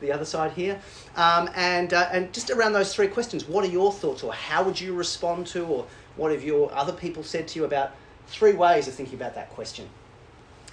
the 0.00 0.12
other 0.12 0.24
side 0.24 0.52
here, 0.52 0.80
um, 1.16 1.50
and 1.56 1.92
uh, 1.92 2.08
and 2.12 2.32
just 2.32 2.48
around 2.50 2.74
those 2.74 2.94
three 2.94 3.08
questions. 3.08 3.48
What 3.48 3.64
are 3.64 3.68
your 3.68 3.92
thoughts, 3.92 4.22
or 4.22 4.32
how 4.32 4.62
would 4.62 4.80
you 4.80 4.94
respond 4.94 5.48
to, 5.48 5.64
or 5.64 5.86
what 6.14 6.30
have 6.30 6.44
your 6.44 6.72
other 6.72 6.92
people 6.92 7.24
said 7.24 7.48
to 7.48 7.58
you 7.58 7.64
about 7.64 7.90
three 8.28 8.52
ways 8.52 8.86
of 8.86 8.94
thinking 8.94 9.16
about 9.16 9.34
that 9.34 9.50
question? 9.50 9.88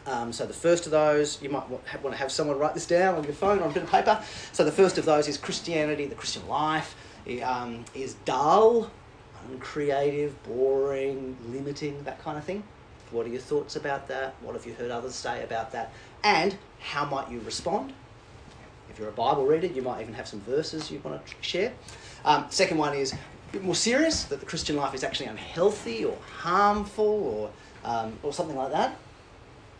Um, 0.05 0.32
so 0.32 0.46
the 0.46 0.53
first 0.53 0.86
of 0.86 0.91
those, 0.91 1.41
you 1.41 1.50
might 1.50 1.67
want 1.70 1.86
to 1.88 2.15
have 2.15 2.32
someone 2.32 2.60
write 2.60 2.74
this 2.75 2.86
down 2.86 3.15
on 3.15 3.24
your 3.24 3.34
phone 3.34 3.60
or 3.60 3.63
on 3.63 3.72
a 3.72 3.74
bit 3.74 3.84
of 3.84 3.89
paper. 3.89 4.22
So 4.51 4.65
the 4.65 4.72
first 4.72 4.98
of 4.98 5.05
those 5.05 5.29
is 5.29 5.38
Christianity, 5.38 6.05
the 6.05 6.15
Christian 6.15 6.46
life 6.48 6.96
um, 7.44 7.86
is 7.94 8.15
dull, 8.25 8.89
uncreative, 9.50 10.42
boring, 10.44 11.38
limiting, 11.50 12.03
that 12.03 12.22
kind 12.24 12.38
of 12.38 12.44
thing. 12.44 12.63
What 13.12 13.25
are 13.25 13.30
your 13.30 13.42
thoughts 13.42 13.75
about 13.75 14.08
that? 14.08 14.36
What 14.42 14.56
have 14.56 14.65
you 14.65 14.74
heard 14.74 14.92
others 14.92 15.15
say 15.15 15.44
about 15.44 15.72
that? 15.74 15.92
And 16.24 16.58
how 16.80 17.06
might 17.06 17.30
you 17.30 17.39
respond? 17.42 17.94
If 18.89 19.00
you're 19.00 19.10
a 19.10 19.12
Bible 19.12 19.46
reader, 19.46 19.68
you 19.68 19.82
might 19.82 20.01
even 20.01 20.13
have 20.13 20.27
some 20.27 20.42
verses 20.42 20.92
you 20.92 21.00
want 21.03 21.25
to 21.25 21.34
share. 21.42 21.74
Um, 22.25 22.46
second 22.50 22.77
one 22.77 22.96
is 22.96 23.13
a 23.13 23.18
bit 23.51 23.63
more 23.63 23.75
serious 23.75 24.24
that 24.25 24.39
the 24.39 24.46
Christian 24.46 24.75
life 24.75 24.94
is 24.94 25.03
actually 25.03 25.27
unhealthy 25.27 26.06
or 26.06 26.18
harmful 26.38 27.06
or, 27.06 27.50
um, 27.89 28.18
or 28.24 28.34
something 28.34 28.56
like 28.56 28.72
that. 28.72 28.98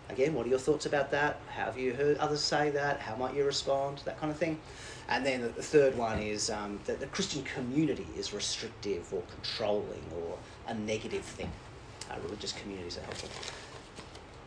Again, 0.10 0.34
what 0.34 0.46
are 0.46 0.50
your 0.50 0.60
thoughts 0.60 0.86
about 0.86 1.12
that? 1.12 1.40
How 1.56 1.66
have 1.66 1.78
you 1.78 1.94
heard 1.94 2.18
others 2.18 2.42
say 2.42 2.70
that? 2.72 3.00
How 3.00 3.16
might 3.16 3.36
you 3.36 3.46
respond? 3.46 4.02
That 4.06 4.20
kind 4.20 4.32
of 4.32 4.38
thing. 4.38 4.60
And 5.10 5.26
then 5.26 5.42
the 5.42 5.62
third 5.62 5.98
one 5.98 6.20
is 6.20 6.50
um, 6.50 6.80
that 6.86 7.00
the 7.00 7.08
Christian 7.08 7.44
community 7.44 8.08
is 8.18 8.34
restrictive 8.34 9.14
or 9.14 9.22
controlling 9.24 10.04
or 10.16 10.38
a 10.68 10.74
negative 10.74 11.24
thing. 11.24 11.52
Uh, 12.10 12.16
religious 12.24 12.54
communities 12.54 12.98
are 12.98 13.02
helpful. 13.02 13.30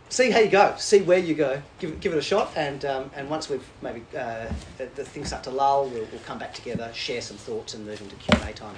See 0.08 0.30
how 0.30 0.38
you 0.38 0.48
go. 0.48 0.74
See 0.78 1.02
where 1.02 1.18
you 1.18 1.34
go. 1.34 1.60
Give 1.78 1.98
give 2.00 2.12
it 2.12 2.18
a 2.18 2.22
shot. 2.22 2.52
And 2.56 2.84
um, 2.84 3.10
and 3.16 3.28
once 3.28 3.48
we've 3.48 3.66
maybe 3.82 4.02
uh, 4.16 4.46
the, 4.78 4.86
the 4.94 5.04
things 5.04 5.28
start 5.28 5.42
to 5.44 5.50
lull, 5.50 5.88
we'll, 5.88 6.06
we'll 6.12 6.20
come 6.24 6.38
back 6.38 6.54
together, 6.54 6.90
share 6.94 7.20
some 7.20 7.36
thoughts, 7.36 7.74
and 7.74 7.84
move 7.84 8.00
into 8.00 8.14
Q 8.16 8.28
and 8.40 8.48
A 8.48 8.52
time. 8.52 8.76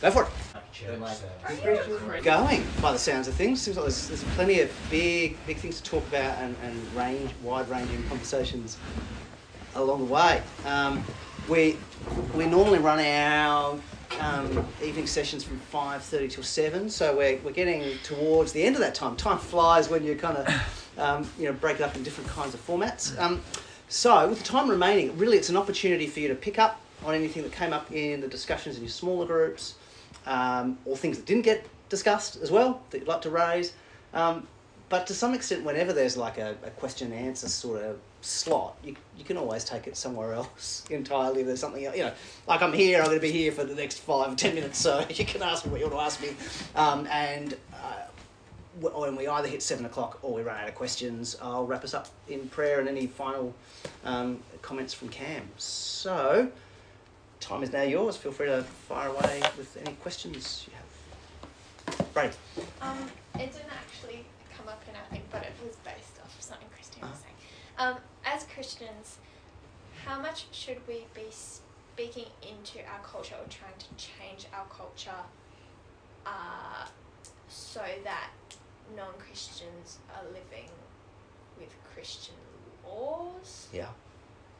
Go 0.00 0.10
for 0.10 0.24
it. 0.24 0.30
Going 2.22 2.64
by 2.80 2.92
the 2.92 2.98
sounds 2.98 3.28
of 3.28 3.34
things, 3.34 3.60
seems 3.60 3.76
like 3.76 3.84
there's, 3.84 4.08
there's 4.08 4.24
plenty 4.34 4.60
of 4.60 4.70
big, 4.90 5.36
big 5.46 5.58
things 5.58 5.80
to 5.80 5.90
talk 5.90 6.06
about 6.08 6.38
and, 6.38 6.56
and 6.62 6.94
range, 6.94 7.30
wide-ranging 7.42 8.02
conversations 8.08 8.78
along 9.74 10.06
the 10.06 10.12
way. 10.12 10.42
Um, 10.66 11.04
we 11.48 11.76
we 12.34 12.46
normally 12.46 12.78
run 12.78 12.98
our 13.00 13.78
um, 14.20 14.66
evening 14.82 15.06
sessions 15.06 15.44
from 15.44 15.58
five 15.58 16.02
thirty 16.02 16.28
till 16.28 16.42
seven, 16.42 16.88
so 16.88 17.16
we're, 17.16 17.38
we're 17.38 17.52
getting 17.52 17.98
towards 18.02 18.52
the 18.52 18.62
end 18.62 18.76
of 18.76 18.80
that 18.80 18.94
time. 18.94 19.16
Time 19.16 19.38
flies 19.38 19.88
when 19.88 20.04
you 20.04 20.14
kind 20.16 20.36
of 20.36 20.94
um, 20.98 21.28
you 21.38 21.46
know 21.46 21.52
break 21.52 21.76
it 21.76 21.82
up 21.82 21.96
in 21.96 22.02
different 22.02 22.28
kinds 22.30 22.54
of 22.54 22.66
formats. 22.66 23.18
Um, 23.18 23.40
so 23.88 24.28
with 24.28 24.38
the 24.38 24.44
time 24.44 24.70
remaining, 24.70 25.16
really 25.18 25.36
it's 25.36 25.48
an 25.48 25.56
opportunity 25.56 26.06
for 26.06 26.20
you 26.20 26.28
to 26.28 26.34
pick 26.34 26.58
up 26.58 26.80
on 27.04 27.14
anything 27.14 27.42
that 27.42 27.52
came 27.52 27.72
up 27.72 27.90
in 27.92 28.20
the 28.20 28.28
discussions 28.28 28.76
in 28.76 28.82
your 28.82 28.90
smaller 28.90 29.26
groups, 29.26 29.74
um, 30.26 30.78
or 30.84 30.96
things 30.96 31.16
that 31.16 31.26
didn't 31.26 31.42
get 31.42 31.66
discussed 31.88 32.36
as 32.36 32.50
well 32.50 32.82
that 32.90 32.98
you'd 32.98 33.08
like 33.08 33.22
to 33.22 33.30
raise. 33.30 33.72
Um, 34.14 34.46
but 34.88 35.06
to 35.06 35.14
some 35.14 35.34
extent, 35.34 35.64
whenever 35.64 35.92
there's 35.92 36.16
like 36.16 36.38
a, 36.38 36.56
a 36.64 36.70
question 36.70 37.12
and 37.12 37.26
answer 37.26 37.48
sort 37.48 37.82
of 37.82 37.98
slot, 38.20 38.76
you, 38.84 38.96
you 39.16 39.24
can 39.24 39.36
always 39.36 39.64
take 39.64 39.86
it 39.86 39.96
somewhere 39.96 40.32
else 40.32 40.84
entirely. 40.90 41.40
If 41.40 41.46
there's 41.46 41.60
something, 41.60 41.82
you 41.82 41.90
know, 41.90 42.12
like 42.46 42.62
I'm 42.62 42.72
here, 42.72 42.98
I'm 42.98 43.06
going 43.06 43.16
to 43.16 43.22
be 43.22 43.32
here 43.32 43.52
for 43.52 43.64
the 43.64 43.74
next 43.74 43.98
five, 43.98 44.36
ten 44.36 44.54
minutes, 44.54 44.78
so 44.78 45.04
you 45.10 45.24
can 45.24 45.42
ask 45.42 45.64
me 45.64 45.72
what 45.72 45.80
you 45.80 45.86
want 45.86 45.98
to 45.98 46.04
ask 46.04 46.22
me. 46.22 46.30
Um, 46.74 47.06
and 47.10 47.56
uh, 47.74 48.04
when 48.80 49.16
we 49.16 49.26
either 49.26 49.48
hit 49.48 49.62
seven 49.62 49.84
o'clock 49.84 50.18
or 50.22 50.34
we 50.34 50.42
run 50.42 50.58
out 50.60 50.68
of 50.68 50.74
questions, 50.74 51.36
I'll 51.42 51.66
wrap 51.66 51.84
us 51.84 51.94
up 51.94 52.08
in 52.28 52.48
prayer 52.48 52.80
and 52.80 52.88
any 52.88 53.06
final 53.06 53.54
um, 54.04 54.40
comments 54.62 54.94
from 54.94 55.08
Cam. 55.08 55.48
So, 55.56 56.50
time 57.40 57.62
is 57.62 57.72
now 57.72 57.82
yours. 57.82 58.16
Feel 58.16 58.32
free 58.32 58.46
to 58.46 58.62
fire 58.62 59.08
away 59.08 59.42
with 59.58 59.76
any 59.84 59.94
questions 59.96 60.66
you 60.66 60.72
have. 60.76 62.06
Right. 62.14 62.36
Um, 62.80 62.98
it 63.34 63.52
didn't 63.52 63.70
actually 63.70 64.24
come 64.56 64.68
up 64.68 64.82
in 64.88 64.94
our 64.96 65.04
thing, 65.10 65.22
but 65.30 65.42
it 65.42 65.52
was 65.64 65.76
based 65.76 66.20
off 66.22 66.34
something 66.40 66.68
Christine 66.74 67.02
was 67.02 67.18
saying. 67.18 67.34
Um, 67.78 67.96
as 68.32 68.44
Christians, 68.44 69.18
how 70.04 70.20
much 70.20 70.46
should 70.52 70.78
we 70.86 71.04
be 71.14 71.26
speaking 71.30 72.26
into 72.42 72.78
our 72.88 73.00
culture 73.02 73.34
or 73.34 73.48
trying 73.48 73.74
to 73.78 73.88
change 73.96 74.46
our 74.54 74.64
culture 74.66 75.10
uh, 76.26 76.86
so 77.48 77.82
that 78.04 78.30
non 78.96 79.12
Christians 79.18 79.98
are 80.14 80.24
living 80.26 80.70
with 81.58 81.74
Christian 81.94 82.34
laws? 82.86 83.68
Yeah. 83.72 83.88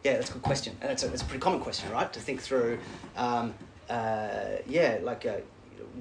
Yeah, 0.05 0.15
that's 0.15 0.31
a 0.31 0.35
good 0.35 0.43
question. 0.43 0.77
And 0.81 0.91
it's 0.91 1.03
a, 1.03 1.13
it's 1.13 1.23
a 1.23 1.25
pretty 1.27 1.41
common 1.41 1.61
question, 1.61 1.91
right? 1.91 2.11
To 2.13 2.21
think 2.21 2.41
through, 2.41 2.79
um, 3.17 3.55
uh, 3.89 4.57
yeah, 4.67 4.99
like, 5.03 5.27
uh, 5.27 5.37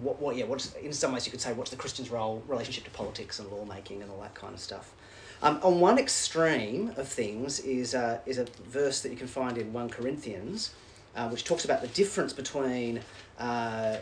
what, 0.02 0.22
what, 0.22 0.36
yeah, 0.38 0.46
what's, 0.46 0.74
in 0.76 0.94
some 0.94 1.12
ways 1.12 1.26
you 1.26 1.32
could 1.32 1.42
say, 1.42 1.52
what's 1.54 1.70
the 1.70 1.76
Christian's 1.76 2.10
role, 2.10 2.42
relationship 2.48 2.86
to 2.86 2.92
politics 2.92 3.40
and 3.40 3.52
lawmaking 3.52 4.02
and 4.02 4.10
all 4.10 4.22
that 4.22 4.36
kind 4.36 4.54
of 4.54 4.60
stuff. 4.60 4.94
Um, 5.42 5.60
on 5.64 5.80
one 5.80 5.98
extreme 5.98 6.94
of 6.98 7.08
things 7.08 7.60
is, 7.62 7.96
uh, 7.96 8.20
is 8.26 8.38
a 8.38 8.46
verse 8.66 9.02
that 9.02 9.10
you 9.10 9.18
can 9.18 9.28
find 9.28 9.58
in 9.58 9.72
1 9.72 9.90
Corinthians, 9.90 10.74
uh, 11.16 11.30
which 11.30 11.46
talks 11.46 11.64
about 11.64 11.82
the 11.82 11.88
difference 11.90 12.34
between 12.34 13.02
uh, 13.40 13.98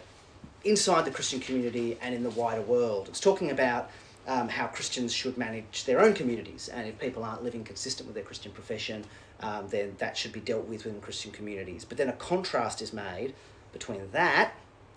inside 0.63 1.05
the 1.05 1.11
Christian 1.11 1.39
community 1.39 1.97
and 2.01 2.15
in 2.15 2.23
the 2.23 2.31
wider 2.31 2.61
world. 2.61 3.07
It's 3.07 3.19
talking 3.19 3.51
about 3.51 3.91
um, 4.27 4.49
how 4.49 4.67
Christians 4.67 5.13
should 5.13 5.37
manage 5.37 5.85
their 5.85 6.01
own 6.01 6.13
communities, 6.13 6.69
and 6.69 6.87
if 6.87 6.99
people 6.99 7.23
aren't 7.23 7.43
living 7.43 7.63
consistent 7.63 8.07
with 8.07 8.15
their 8.15 8.25
Christian 8.25 8.51
profession, 8.51 9.05
um, 9.39 9.67
then 9.69 9.95
that 9.99 10.17
should 10.17 10.33
be 10.33 10.39
dealt 10.39 10.65
with 10.65 10.85
within 10.85 10.99
Christian 10.99 11.31
communities. 11.31 11.85
But 11.85 11.97
then 11.97 12.09
a 12.09 12.13
contrast 12.13 12.81
is 12.81 12.91
made 12.91 13.35
between 13.71 14.09
that 14.11 14.53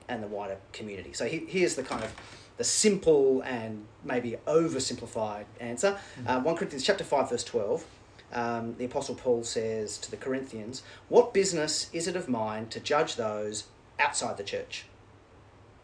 and 0.09 0.23
the 0.23 0.27
wider 0.27 0.57
community. 0.73 1.13
So 1.13 1.27
he, 1.27 1.39
here's 1.47 1.77
the 1.77 1.83
kind 1.83 2.03
of 2.03 2.13
the 2.61 2.65
simple 2.65 3.41
and 3.47 3.87
maybe 4.05 4.37
oversimplified 4.47 5.47
answer. 5.61 5.99
Uh, 6.27 6.43
1 6.43 6.57
Corinthians 6.57 6.85
chapter 6.85 7.03
5 7.03 7.31
verse 7.31 7.43
12. 7.43 7.87
Um, 8.35 8.75
the 8.77 8.85
Apostle 8.85 9.15
Paul 9.15 9.45
says 9.45 9.97
to 9.97 10.11
the 10.11 10.19
Corinthians, 10.19 10.83
What 11.09 11.33
business 11.33 11.89
is 11.95 12.07
it 12.07 12.17
of 12.17 12.29
mine 12.29 12.67
to 12.67 12.79
judge 12.79 13.17
those 13.17 13.65
outside 13.99 14.37
the 14.37 14.45
church? 14.45 14.85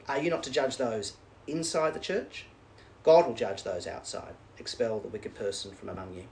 Are 0.07 0.21
you 0.21 0.29
not 0.29 0.43
to 0.43 0.51
judge 0.51 0.77
those 0.77 1.15
inside 1.47 1.95
the 1.95 1.99
church? 1.99 2.45
God 3.05 3.27
will 3.27 3.35
judge 3.35 3.63
those 3.63 3.87
outside. 3.87 4.35
Expel 4.59 5.01
the 5.01 5.09
wicked 5.09 5.35
person 5.35 5.73
from 5.73 5.89
among 5.89 6.13
you. 6.13 6.25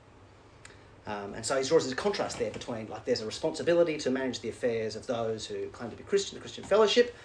Um, 1.06 1.32
and 1.32 1.46
so 1.46 1.56
he 1.56 1.66
draws 1.66 1.90
a 1.90 1.96
contrast 1.96 2.38
there 2.38 2.50
between 2.50 2.88
like 2.88 3.06
there's 3.06 3.22
a 3.22 3.26
responsibility 3.26 3.96
to 3.96 4.10
manage 4.10 4.40
the 4.40 4.50
affairs 4.50 4.94
of 4.94 5.06
those 5.06 5.46
who 5.46 5.68
claim 5.68 5.88
to 5.90 5.96
be 5.96 6.02
Christian, 6.02 6.36
the 6.36 6.42
Christian 6.42 6.64
fellowship, 6.64 7.16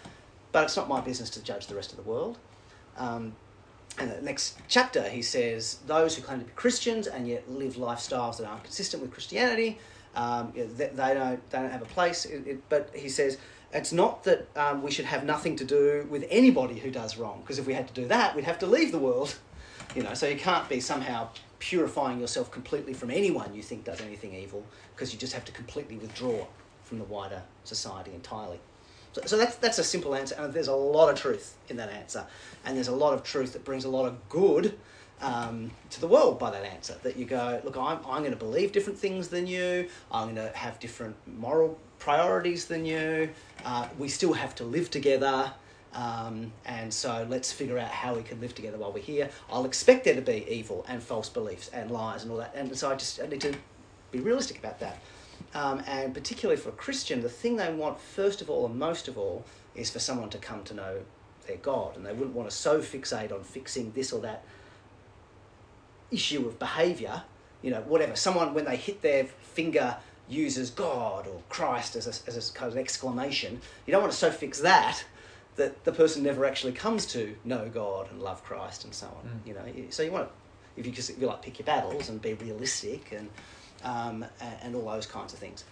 but 0.53 0.63
it's 0.63 0.77
not 0.77 0.87
my 0.87 1.01
business 1.01 1.29
to 1.31 1.43
judge 1.43 1.67
the 1.67 1.75
rest 1.75 1.91
of 1.91 1.97
the 1.97 2.09
world. 2.09 2.37
Um, 2.97 3.33
and 3.97 4.11
the 4.11 4.21
next 4.21 4.57
chapter, 4.67 5.03
he 5.03 5.21
says, 5.21 5.79
those 5.85 6.15
who 6.15 6.21
claim 6.21 6.39
to 6.39 6.45
be 6.45 6.51
Christians 6.55 7.07
and 7.07 7.27
yet 7.27 7.49
live 7.51 7.75
lifestyles 7.75 8.37
that 8.37 8.45
aren't 8.45 8.63
consistent 8.63 9.01
with 9.01 9.11
Christianity, 9.11 9.77
um, 10.15 10.53
they, 10.55 10.65
they, 10.65 11.13
don't, 11.13 11.49
they 11.49 11.59
don't 11.59 11.71
have 11.71 11.81
a 11.81 11.85
place. 11.85 12.25
It, 12.25 12.47
it, 12.47 12.69
but 12.69 12.91
he 12.93 13.09
says, 13.09 13.37
it's 13.73 13.91
not 13.91 14.23
that 14.23 14.47
um, 14.55 14.81
we 14.81 14.91
should 14.91 15.05
have 15.05 15.23
nothing 15.23 15.55
to 15.57 15.65
do 15.65 16.07
with 16.09 16.25
anybody 16.29 16.79
who 16.79 16.91
does 16.91 17.17
wrong, 17.17 17.41
because 17.41 17.59
if 17.59 17.67
we 17.67 17.73
had 17.73 17.87
to 17.87 17.93
do 17.93 18.07
that, 18.07 18.35
we'd 18.35 18.45
have 18.45 18.59
to 18.59 18.65
leave 18.65 18.91
the 18.91 18.99
world. 18.99 19.35
You 19.95 20.03
know, 20.03 20.13
so 20.13 20.27
you 20.27 20.37
can't 20.37 20.69
be 20.69 20.81
somehow 20.81 21.29
purifying 21.57 22.19
yourself 22.19 22.51
completely 22.51 22.93
from 22.93 23.09
anyone 23.09 23.55
you 23.55 23.63
think 23.63 23.85
does 23.85 24.01
anything 24.01 24.35
evil, 24.35 24.63
because 24.93 25.11
you 25.11 25.17
just 25.17 25.33
have 25.33 25.45
to 25.45 25.51
completely 25.51 25.97
withdraw 25.97 26.45
from 26.83 26.99
the 26.99 27.05
wider 27.05 27.41
society 27.63 28.13
entirely. 28.13 28.59
So, 29.13 29.21
so 29.25 29.37
that's, 29.37 29.55
that's 29.55 29.79
a 29.79 29.83
simple 29.83 30.15
answer, 30.15 30.35
and 30.37 30.53
there's 30.53 30.67
a 30.67 30.75
lot 30.75 31.09
of 31.09 31.19
truth 31.19 31.55
in 31.69 31.77
that 31.77 31.89
answer. 31.89 32.25
And 32.65 32.75
there's 32.75 32.89
a 32.89 32.95
lot 32.95 33.13
of 33.13 33.23
truth 33.23 33.53
that 33.53 33.63
brings 33.63 33.85
a 33.85 33.89
lot 33.89 34.05
of 34.05 34.29
good 34.29 34.77
um, 35.21 35.71
to 35.89 35.99
the 35.99 36.07
world 36.07 36.39
by 36.39 36.51
that 36.51 36.63
answer. 36.63 36.95
That 37.03 37.17
you 37.17 37.25
go, 37.25 37.59
look, 37.63 37.75
I'm, 37.75 37.99
I'm 38.05 38.21
going 38.21 38.31
to 38.31 38.37
believe 38.37 38.71
different 38.71 38.99
things 38.99 39.27
than 39.27 39.47
you, 39.47 39.87
I'm 40.11 40.35
going 40.35 40.47
to 40.47 40.55
have 40.55 40.79
different 40.79 41.15
moral 41.25 41.77
priorities 41.97 42.65
than 42.65 42.85
you, 42.85 43.29
uh, 43.65 43.87
we 43.97 44.09
still 44.09 44.33
have 44.33 44.55
to 44.55 44.63
live 44.63 44.89
together. 44.89 45.51
Um, 45.93 46.53
and 46.65 46.93
so 46.93 47.25
let's 47.29 47.51
figure 47.51 47.79
out 47.79 47.89
how 47.89 48.13
we 48.13 48.21
can 48.21 48.39
live 48.39 48.53
together 48.53 48.77
while 48.77 48.91
we're 48.91 48.99
here. 48.99 49.29
I'll 49.49 49.65
expect 49.65 50.05
there 50.05 50.13
to 50.13 50.21
be 50.21 50.45
evil 50.47 50.85
and 50.87 51.01
false 51.01 51.29
beliefs 51.29 51.69
and 51.73 51.89
lies 51.89 52.21
and 52.21 52.31
all 52.31 52.37
that. 52.37 52.53
And 52.55 52.77
so 52.77 52.91
I 52.91 52.95
just 52.95 53.19
I 53.19 53.25
need 53.25 53.41
to 53.41 53.55
be 54.11 54.19
realistic 54.19 54.59
about 54.59 54.79
that. 54.81 55.01
Um, 55.53 55.81
and 55.87 56.13
particularly 56.13 56.61
for 56.61 56.69
a 56.69 56.73
Christian, 56.73 57.21
the 57.21 57.29
thing 57.29 57.55
they 57.55 57.73
want 57.73 57.99
first 57.99 58.41
of 58.41 58.49
all 58.49 58.65
and 58.65 58.77
most 58.77 59.07
of 59.07 59.17
all 59.17 59.45
is 59.75 59.89
for 59.89 59.99
someone 59.99 60.29
to 60.29 60.37
come 60.37 60.63
to 60.65 60.73
know 60.73 60.99
their 61.47 61.57
God. 61.57 61.95
And 61.95 62.05
they 62.05 62.13
wouldn't 62.13 62.35
want 62.35 62.49
to 62.49 62.55
so 62.55 62.81
fixate 62.81 63.31
on 63.33 63.43
fixing 63.43 63.91
this 63.93 64.13
or 64.13 64.21
that 64.21 64.43
issue 66.11 66.47
of 66.47 66.59
behaviour, 66.59 67.23
you 67.61 67.71
know, 67.71 67.81
whatever. 67.81 68.15
Someone, 68.15 68.53
when 68.53 68.65
they 68.65 68.75
hit 68.75 69.01
their 69.01 69.25
finger, 69.25 69.97
uses 70.29 70.69
God 70.69 71.27
or 71.27 71.41
Christ 71.49 71.95
as 71.95 72.05
a, 72.05 72.29
as 72.29 72.49
a 72.49 72.53
kind 72.53 72.71
of 72.71 72.77
exclamation. 72.77 73.59
You 73.85 73.91
don't 73.91 74.01
want 74.01 74.13
to 74.13 74.17
so 74.17 74.31
fix 74.31 74.59
that 74.61 75.03
that 75.55 75.83
the 75.83 75.91
person 75.91 76.23
never 76.23 76.45
actually 76.45 76.71
comes 76.71 77.05
to 77.05 77.35
know 77.43 77.69
God 77.69 78.09
and 78.09 78.21
love 78.21 78.43
Christ 78.43 78.85
and 78.85 78.93
so 78.93 79.07
on. 79.07 79.29
Mm. 79.29 79.47
You 79.47 79.53
know, 79.53 79.89
so 79.89 80.03
you 80.03 80.11
want 80.11 80.29
to, 80.29 80.33
if 80.79 80.85
you 80.85 80.91
just 80.91 81.17
you 81.17 81.27
like 81.27 81.41
pick 81.41 81.59
your 81.59 81.65
battles 81.65 82.09
and 82.09 82.21
be 82.21 82.33
realistic 82.33 83.11
and 83.11 83.29
um, 83.83 84.25
and 84.61 84.75
all 84.75 84.85
those 84.85 85.05
kinds 85.05 85.33
of 85.33 85.39
things. 85.39 85.63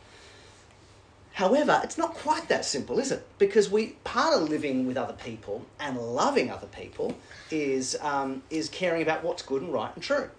However, 1.37 1.79
it's 1.83 1.99
not 1.99 2.15
quite 2.15 2.47
that 2.47 2.65
simple, 2.65 2.97
is 2.97 3.11
it? 3.11 3.23
Because 3.37 3.69
we 3.69 3.89
part 4.03 4.41
of 4.41 4.49
living 4.49 4.87
with 4.87 4.97
other 4.97 5.13
people 5.13 5.63
and 5.79 5.95
loving 5.95 6.49
other 6.49 6.65
people 6.65 7.15
is 7.51 7.95
um, 8.01 8.41
is 8.49 8.69
caring 8.69 9.03
about 9.03 9.23
what's 9.23 9.43
good 9.43 9.61
and 9.61 9.71
right 9.71 9.91
and 9.93 10.03
true. 10.03 10.31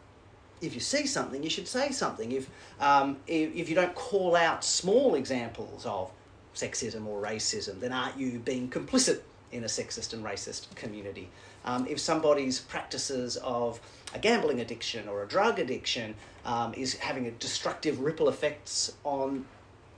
If 0.60 0.75
you 0.75 0.80
see 0.80 1.06
something, 1.06 1.44
you 1.44 1.50
should 1.50 1.68
say 1.68 1.92
something. 1.92 2.32
If, 2.32 2.50
um, 2.80 3.18
if 3.28 3.54
if 3.54 3.68
you 3.68 3.76
don't 3.76 3.94
call 3.94 4.34
out 4.34 4.64
small 4.64 5.14
examples 5.14 5.87
of 5.87 6.11
sexism 6.52 7.07
or 7.07 7.22
racism, 7.22 7.78
then 7.78 7.92
aren't 7.92 8.18
you 8.18 8.40
being 8.40 8.68
complicit 8.68 9.20
in 9.52 9.62
a 9.62 9.68
sexist 9.68 10.12
and 10.14 10.24
racist 10.24 10.74
community? 10.74 11.28
Um, 11.64 11.87
if 11.87 12.00
somebody's 12.00 12.59
practices 12.61 13.37
of 13.37 13.78
a 14.14 14.18
gambling 14.18 14.61
addiction 14.61 15.09
or 15.09 15.23
a 15.23 15.29
drug 15.29 15.59
addiction 15.59 16.14
um, 16.44 16.73
is 16.75 16.94
having 16.97 17.27
a 17.27 17.31
destructive 17.33 18.01
ripple 18.01 18.29
effects 18.29 18.92
on 19.05 19.44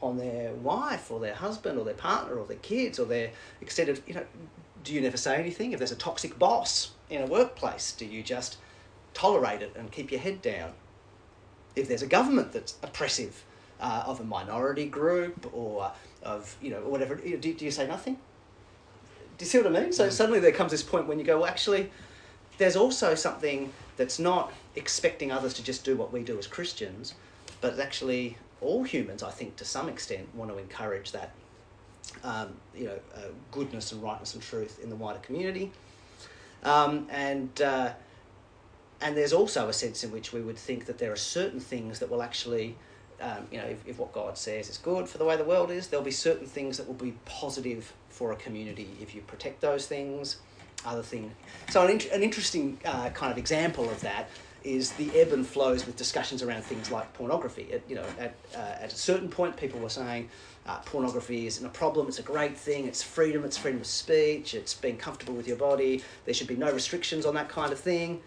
on 0.02 0.16
their 0.16 0.54
wife 0.54 1.10
or 1.10 1.20
their 1.20 1.34
husband 1.34 1.78
or 1.78 1.84
their 1.84 1.94
partner 1.94 2.36
or 2.36 2.46
their 2.46 2.56
kids 2.58 2.98
or 2.98 3.04
their 3.04 3.30
extended 3.60 4.02
you 4.06 4.14
know 4.14 4.24
do 4.82 4.94
you 4.94 5.02
never 5.02 5.18
say 5.18 5.36
anything? 5.36 5.72
If 5.72 5.78
there's 5.78 5.92
a 5.92 5.96
toxic 5.96 6.38
boss 6.38 6.92
in 7.10 7.22
a 7.22 7.26
workplace 7.26 7.92
do 7.92 8.06
you 8.06 8.22
just 8.22 8.56
tolerate 9.12 9.62
it 9.62 9.74
and 9.76 9.92
keep 9.92 10.10
your 10.10 10.20
head 10.20 10.40
down? 10.42 10.72
If 11.76 11.86
there's 11.86 12.02
a 12.02 12.06
government 12.06 12.52
that's 12.52 12.76
oppressive 12.82 13.44
uh, 13.80 14.04
of 14.06 14.20
a 14.20 14.24
minority 14.24 14.86
group 14.86 15.50
or 15.52 15.92
of 16.22 16.56
you 16.60 16.70
know 16.70 16.80
whatever 16.80 17.14
do, 17.14 17.36
do 17.36 17.64
you 17.64 17.70
say 17.70 17.86
nothing? 17.86 18.14
Do 19.38 19.44
you 19.44 19.50
see 19.50 19.58
what 19.58 19.68
i 19.68 19.80
mean? 19.80 19.92
So 19.92 20.08
mm. 20.08 20.12
suddenly 20.12 20.40
there 20.40 20.52
comes 20.52 20.70
this 20.70 20.82
point 20.82 21.06
when 21.06 21.18
you 21.18 21.24
go 21.24 21.40
well 21.40 21.46
actually 21.46 21.90
there's 22.60 22.76
also 22.76 23.14
something 23.14 23.72
that's 24.00 24.18
not 24.18 24.50
expecting 24.76 25.30
others 25.30 25.52
to 25.52 25.62
just 25.62 25.84
do 25.84 25.94
what 25.94 26.10
we 26.10 26.22
do 26.22 26.38
as 26.38 26.46
Christians, 26.46 27.14
but 27.60 27.78
actually 27.78 28.38
all 28.62 28.82
humans, 28.82 29.22
I 29.22 29.30
think, 29.30 29.56
to 29.56 29.64
some 29.66 29.90
extent, 29.90 30.34
want 30.34 30.50
to 30.50 30.56
encourage 30.56 31.12
that, 31.12 31.32
um, 32.24 32.54
you 32.74 32.86
know, 32.86 32.98
uh, 33.14 33.28
goodness 33.50 33.92
and 33.92 34.02
rightness 34.02 34.32
and 34.32 34.42
truth 34.42 34.82
in 34.82 34.88
the 34.88 34.96
wider 34.96 35.18
community. 35.18 35.70
Um, 36.62 37.08
and 37.10 37.60
uh, 37.60 37.92
and 39.02 39.14
there's 39.14 39.34
also 39.34 39.68
a 39.68 39.72
sense 39.74 40.02
in 40.02 40.10
which 40.10 40.32
we 40.32 40.40
would 40.40 40.56
think 40.56 40.86
that 40.86 40.96
there 40.96 41.12
are 41.12 41.16
certain 41.16 41.60
things 41.60 41.98
that 41.98 42.10
will 42.10 42.22
actually, 42.22 42.76
um, 43.20 43.48
you 43.50 43.58
know, 43.58 43.64
if, 43.64 43.86
if 43.86 43.98
what 43.98 44.14
God 44.14 44.38
says 44.38 44.70
is 44.70 44.78
good 44.78 45.10
for 45.10 45.18
the 45.18 45.26
way 45.26 45.36
the 45.36 45.44
world 45.44 45.70
is, 45.70 45.88
there'll 45.88 46.04
be 46.04 46.10
certain 46.10 46.46
things 46.46 46.78
that 46.78 46.86
will 46.86 46.94
be 46.94 47.14
positive 47.26 47.92
for 48.08 48.32
a 48.32 48.36
community 48.36 48.88
if 48.98 49.14
you 49.14 49.20
protect 49.20 49.60
those 49.60 49.86
things. 49.86 50.38
Other 50.84 51.02
thing, 51.02 51.30
so 51.68 51.86
an, 51.86 52.00
an 52.12 52.22
interesting 52.22 52.78
uh, 52.86 53.10
kind 53.10 53.30
of 53.30 53.36
example 53.36 53.90
of 53.90 54.00
that 54.00 54.30
is 54.64 54.92
the 54.92 55.10
ebb 55.18 55.32
and 55.32 55.46
flows 55.46 55.86
with 55.86 55.96
discussions 55.96 56.42
around 56.42 56.62
things 56.62 56.90
like 56.90 57.12
pornography. 57.14 57.62
It, 57.70 57.82
you 57.88 57.96
know, 57.96 58.04
at, 58.18 58.34
uh, 58.54 58.84
at 58.84 58.92
a 58.92 58.96
certain 58.96 59.28
point, 59.28 59.56
people 59.56 59.80
were 59.80 59.90
saying 59.90 60.28
uh, 60.66 60.78
pornography 60.78 61.46
isn't 61.46 61.64
a 61.64 61.70
problem, 61.70 62.08
it's 62.08 62.18
a 62.18 62.22
great 62.22 62.56
thing, 62.56 62.86
it's 62.86 63.02
freedom, 63.02 63.44
it's 63.44 63.56
freedom 63.56 63.80
of 63.80 63.86
speech, 63.86 64.54
it's 64.54 64.74
being 64.74 64.96
comfortable 64.96 65.34
with 65.34 65.48
your 65.48 65.56
body, 65.56 66.02
there 66.24 66.34
should 66.34 66.46
be 66.46 66.56
no 66.56 66.72
restrictions 66.72 67.26
on 67.26 67.34
that 67.34 67.48
kind 67.48 67.72
of 67.72 67.78
thing. 67.78 68.20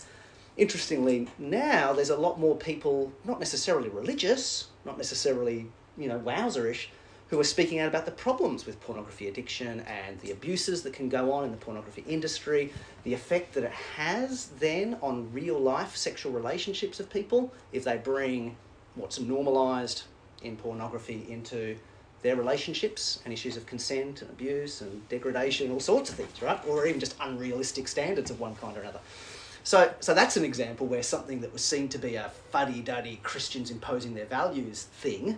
Interestingly, 0.57 1.27
now 1.39 1.93
there's 1.93 2.11
a 2.11 2.17
lot 2.17 2.39
more 2.39 2.55
people, 2.55 3.11
not 3.25 3.39
necessarily 3.39 3.89
religious, 3.89 4.67
not 4.85 4.97
necessarily, 4.97 5.67
you 5.97 6.07
know, 6.07 6.19
wowzerish, 6.19 6.87
who 7.29 7.39
are 7.39 7.43
speaking 7.43 7.79
out 7.79 7.87
about 7.87 8.05
the 8.05 8.11
problems 8.11 8.65
with 8.65 8.79
pornography 8.81 9.27
addiction 9.27 9.79
and 9.81 10.19
the 10.21 10.31
abuses 10.31 10.83
that 10.83 10.93
can 10.93 11.09
go 11.09 11.31
on 11.31 11.45
in 11.45 11.51
the 11.51 11.57
pornography 11.57 12.03
industry, 12.07 12.71
the 13.03 13.13
effect 13.13 13.53
that 13.53 13.63
it 13.63 13.71
has 13.71 14.47
then 14.59 14.97
on 15.01 15.31
real 15.33 15.59
life 15.59 15.95
sexual 15.95 16.31
relationships 16.31 16.99
of 16.99 17.09
people 17.09 17.51
if 17.71 17.83
they 17.83 17.97
bring 17.97 18.55
what's 18.95 19.19
normalized 19.19 20.03
in 20.43 20.55
pornography 20.55 21.25
into 21.29 21.75
their 22.21 22.35
relationships 22.35 23.19
and 23.25 23.33
issues 23.33 23.57
of 23.57 23.65
consent 23.65 24.21
and 24.21 24.29
abuse 24.29 24.81
and 24.81 25.07
degradation, 25.09 25.71
all 25.71 25.79
sorts 25.79 26.09
of 26.09 26.15
things, 26.15 26.41
right? 26.41 26.59
Or 26.67 26.85
even 26.85 26.99
just 26.99 27.15
unrealistic 27.19 27.87
standards 27.87 28.31
of 28.31 28.39
one 28.39 28.55
kind 28.55 28.77
or 28.77 28.81
another. 28.81 28.99
So, 29.63 29.93
so 29.99 30.13
that's 30.13 30.37
an 30.37 30.43
example 30.43 30.87
where 30.87 31.03
something 31.03 31.41
that 31.41 31.51
was 31.51 31.63
seen 31.63 31.89
to 31.89 31.97
be 31.97 32.15
a 32.15 32.29
fuddy-duddy 32.51 33.21
Christians 33.23 33.71
imposing 33.71 34.13
their 34.13 34.25
values 34.25 34.83
thing 34.83 35.37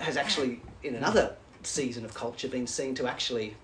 has 0.00 0.16
actually, 0.16 0.60
in 0.82 0.94
another 0.94 1.36
season 1.62 2.04
of 2.04 2.14
culture, 2.14 2.48
been 2.48 2.66
seen 2.66 2.94
to 2.96 3.06
actually, 3.06 3.56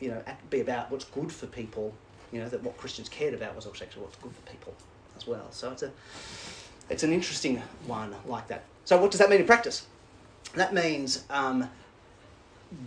you 0.00 0.08
know, 0.08 0.22
be 0.50 0.60
about 0.60 0.90
what's 0.90 1.04
good 1.04 1.32
for 1.32 1.46
people. 1.46 1.94
You 2.32 2.40
know, 2.40 2.48
that 2.48 2.62
what 2.62 2.76
Christians 2.76 3.08
cared 3.08 3.34
about 3.34 3.54
was 3.54 3.66
actually 3.66 4.02
what's 4.02 4.16
good 4.16 4.32
for 4.32 4.50
people 4.50 4.74
as 5.16 5.26
well. 5.26 5.46
So 5.50 5.70
it's 5.70 5.82
a, 5.82 5.92
it's 6.90 7.02
an 7.02 7.12
interesting 7.12 7.62
one 7.86 8.14
like 8.26 8.48
that. 8.48 8.64
So 8.84 9.00
what 9.00 9.10
does 9.10 9.20
that 9.20 9.30
mean 9.30 9.40
in 9.40 9.46
practice? 9.46 9.86
That 10.54 10.74
means 10.74 11.24
um, 11.30 11.68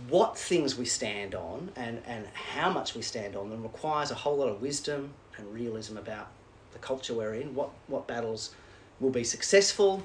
what 0.08 0.36
things 0.36 0.76
we 0.76 0.84
stand 0.84 1.34
on 1.34 1.70
and, 1.76 2.02
and 2.06 2.26
how 2.34 2.70
much 2.70 2.94
we 2.94 3.02
stand 3.02 3.36
on 3.36 3.50
them 3.50 3.62
requires 3.62 4.10
a 4.10 4.14
whole 4.14 4.36
lot 4.36 4.48
of 4.48 4.60
wisdom 4.60 5.12
and 5.36 5.52
realism 5.52 5.96
about 5.96 6.28
the 6.72 6.78
culture 6.78 7.14
we're 7.14 7.34
in, 7.34 7.54
what, 7.54 7.70
what 7.86 8.06
battles 8.06 8.54
will 9.00 9.10
be 9.10 9.24
successful, 9.24 10.02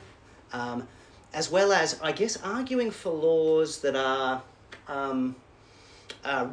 um, 0.53 0.87
as 1.35 1.51
well 1.51 1.73
as, 1.73 1.99
I 2.01 2.13
guess, 2.13 2.41
arguing 2.41 2.91
for 2.91 3.11
laws 3.11 3.81
that 3.81 3.95
are 3.95 4.41
um, 4.87 5.35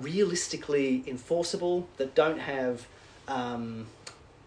realistically 0.01 1.05
enforceable, 1.07 1.89
that 1.99 2.17
don't 2.17 2.41
have 2.41 2.87
um, 3.29 3.87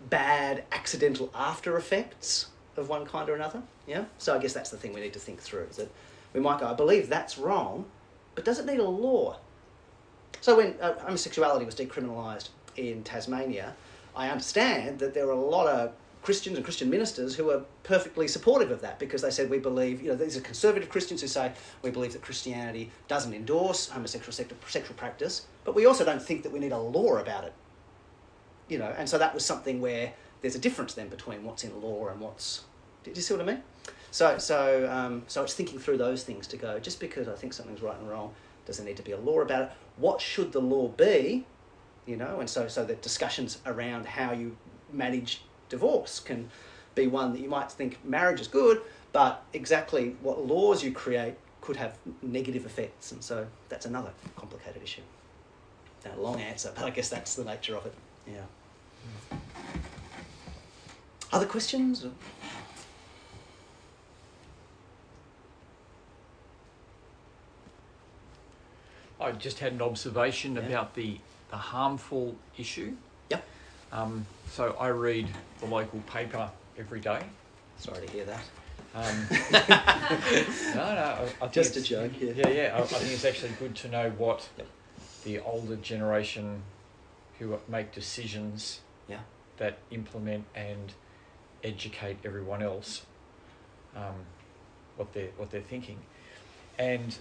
bad 0.10 0.66
accidental 0.74 1.32
after 1.34 1.78
effects 1.78 2.48
of 2.76 2.90
one 2.90 3.06
kind 3.06 3.30
or 3.30 3.36
another. 3.36 3.62
Yeah. 3.88 4.04
So 4.18 4.36
I 4.36 4.40
guess 4.40 4.52
that's 4.52 4.70
the 4.70 4.78
thing 4.78 4.94
we 4.94 5.00
need 5.00 5.14
to 5.14 5.20
think 5.20 5.40
through. 5.40 5.68
Is 5.70 5.78
that 5.78 5.90
we 6.34 6.42
might 6.42 6.60
go, 6.60 6.68
I 6.68 6.74
believe 6.74 7.08
that's 7.08 7.38
wrong, 7.38 7.86
but 8.36 8.44
does 8.44 8.60
it 8.60 8.66
need 8.66 8.80
a 8.80 8.84
law? 8.84 9.38
So 10.42 10.58
when 10.58 10.76
uh, 10.82 11.00
homosexuality 11.00 11.66
was 11.66 11.76
decriminalised 11.76 12.50
in 12.76 13.04
Tasmania, 13.04 13.74
I 14.14 14.28
understand 14.28 15.00
that 15.00 15.14
there 15.14 15.28
were 15.28 15.34
a 15.34 15.40
lot 15.40 15.68
of 15.68 15.94
Christians 16.26 16.56
and 16.56 16.66
Christian 16.66 16.90
ministers 16.90 17.36
who 17.36 17.52
are 17.52 17.62
perfectly 17.84 18.28
supportive 18.28 18.72
of 18.72 18.82
that 18.82 18.98
because 18.98 19.22
they 19.22 19.30
said 19.30 19.48
we 19.48 19.60
believe, 19.60 20.02
you 20.02 20.10
know, 20.10 20.16
these 20.16 20.36
are 20.36 20.42
conservative 20.42 20.90
Christians 20.90 21.22
who 21.22 21.28
say 21.28 21.52
we 21.84 21.92
believe 21.92 22.14
that 22.14 22.24
Christianity 22.24 22.90
doesn't 23.08 23.32
endorse 23.32 23.90
homosexual 23.90 24.34
sexual 24.34 24.96
practice, 24.98 25.46
but 25.66 25.76
we 25.76 25.86
also 25.86 26.04
don't 26.04 26.20
think 26.20 26.42
that 26.42 26.52
we 26.52 26.58
need 26.58 26.72
a 26.72 26.80
law 26.80 27.18
about 27.18 27.44
it. 27.44 27.54
You 28.68 28.80
know, 28.80 28.92
and 28.98 29.08
so 29.08 29.20
that 29.20 29.36
was 29.36 29.46
something 29.46 29.80
where 29.80 30.14
there's 30.42 30.56
a 30.56 30.60
difference 30.60 30.96
then 30.96 31.10
between 31.10 31.44
what's 31.44 31.64
in 31.64 31.80
law 31.80 32.08
and 32.08 32.20
what's. 32.20 32.64
Did 33.04 33.16
you 33.16 33.22
see 33.22 33.36
what 33.36 33.44
I 33.44 33.46
mean? 33.46 33.62
So, 34.10 34.40
so, 34.40 34.90
um, 34.92 35.22
so 35.28 35.44
it's 35.44 35.54
thinking 35.54 35.78
through 35.78 35.98
those 35.98 36.24
things 36.24 36.48
to 36.48 36.58
go. 36.58 36.80
Just 36.80 37.00
because 37.00 37.28
I 37.28 37.36
think 37.36 37.54
something's 37.54 37.84
right 37.84 38.00
and 38.00 38.10
wrong, 38.10 38.34
does 38.66 38.78
there 38.78 38.86
need 38.88 38.98
to 38.98 39.04
be 39.04 39.12
a 39.12 39.20
law 39.20 39.42
about 39.42 39.62
it? 39.62 39.72
What 39.98 40.20
should 40.20 40.54
the 40.54 40.62
law 40.62 40.88
be? 40.88 41.46
You 42.08 42.18
know, 42.18 42.40
and 42.40 42.50
so 42.50 42.68
so 42.68 42.84
the 42.84 42.96
discussions 42.96 43.60
around 43.68 44.08
how 44.08 44.32
you 44.32 44.58
manage 44.92 45.44
divorce 45.76 46.20
can 46.22 46.50
be 46.96 47.06
one 47.08 47.34
that 47.34 47.42
you 47.42 47.50
might 47.50 47.70
think 47.70 48.04
marriage 48.06 48.40
is 48.40 48.48
good, 48.48 48.82
but 49.12 49.44
exactly 49.54 50.16
what 50.22 50.46
laws 50.46 50.82
you 50.84 50.92
create 50.92 51.36
could 51.60 51.76
have 51.76 51.98
negative 52.22 52.66
effects, 52.66 53.12
and 53.12 53.22
so 53.24 53.46
that's 53.70 53.86
another 53.86 54.12
complicated 54.38 54.82
issue. 54.82 55.02
A 56.06 56.20
long 56.20 56.40
answer, 56.40 56.72
but 56.76 56.86
I 56.86 56.92
guess 56.92 57.10
that's 57.10 57.36
the 57.36 57.44
nature 57.44 57.76
of 57.76 57.86
it. 57.88 57.94
Yeah. 58.28 58.46
Other 61.34 61.48
questions? 61.48 62.06
I 69.20 69.32
just 69.32 69.60
had 69.60 69.74
an 69.74 69.82
observation 69.82 70.56
Yeah. 70.56 70.62
about 70.62 70.94
the, 70.94 71.18
the 71.50 71.58
harmful 71.58 72.36
issue. 72.58 72.96
Um, 73.92 74.26
so 74.52 74.76
I 74.80 74.90
read 74.90 75.28
the 75.60 75.66
local 75.66 76.00
paper 76.02 76.50
every 76.78 77.00
day. 77.00 77.22
Sorry 77.78 78.06
to 78.08 78.14
hear 78.14 78.26
that. 78.26 78.44
Um, 78.96 79.28
no, 80.76 80.96
no, 80.96 81.30
I, 81.42 81.46
I 81.46 81.48
Just 81.48 81.76
a 81.78 81.82
joke, 81.82 82.12
yeah. 82.20 82.32
Yeah, 82.36 82.50
yeah. 82.50 82.72
I, 82.76 82.80
I 82.82 82.86
think 82.86 83.12
it's 83.12 83.26
actually 83.26 83.52
good 83.60 83.76
to 83.78 83.90
know 83.90 84.10
what 84.12 84.48
Yep. 84.58 84.68
the 85.24 85.40
older 85.40 85.76
generation 85.76 86.62
who 87.40 87.58
make 87.68 87.94
decisions 87.94 88.80
Yeah. 89.10 89.20
that 89.58 89.80
implement 89.92 90.46
and 90.56 90.94
educate 91.64 92.18
everyone 92.24 92.62
else 92.62 93.02
um, 93.96 94.16
what 94.98 95.14
they're 95.14 95.30
what 95.38 95.52
they're 95.52 95.62
thinking, 95.62 95.98
and 96.78 97.18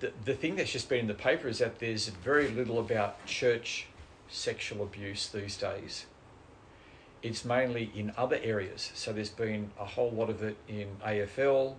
the 0.00 0.12
the 0.24 0.34
thing 0.34 0.56
that's 0.56 0.70
just 0.72 0.88
been 0.88 1.00
in 1.00 1.06
the 1.06 1.14
paper 1.14 1.48
is 1.48 1.58
that 1.58 1.78
there's 1.78 2.08
very 2.08 2.48
little 2.48 2.78
about 2.78 3.24
church 3.26 3.86
sexual 4.28 4.82
abuse 4.82 5.28
these 5.28 5.56
days. 5.56 6.06
It's 7.22 7.44
mainly 7.44 7.90
in 7.94 8.12
other 8.16 8.38
areas. 8.42 8.92
So 8.94 9.12
there's 9.12 9.30
been 9.30 9.70
a 9.78 9.84
whole 9.84 10.10
lot 10.10 10.30
of 10.30 10.42
it 10.42 10.56
in 10.68 10.88
AFL, 11.04 11.74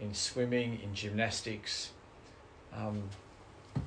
in 0.00 0.14
swimming, 0.14 0.80
in 0.82 0.94
gymnastics, 0.94 1.90
um, 2.74 3.02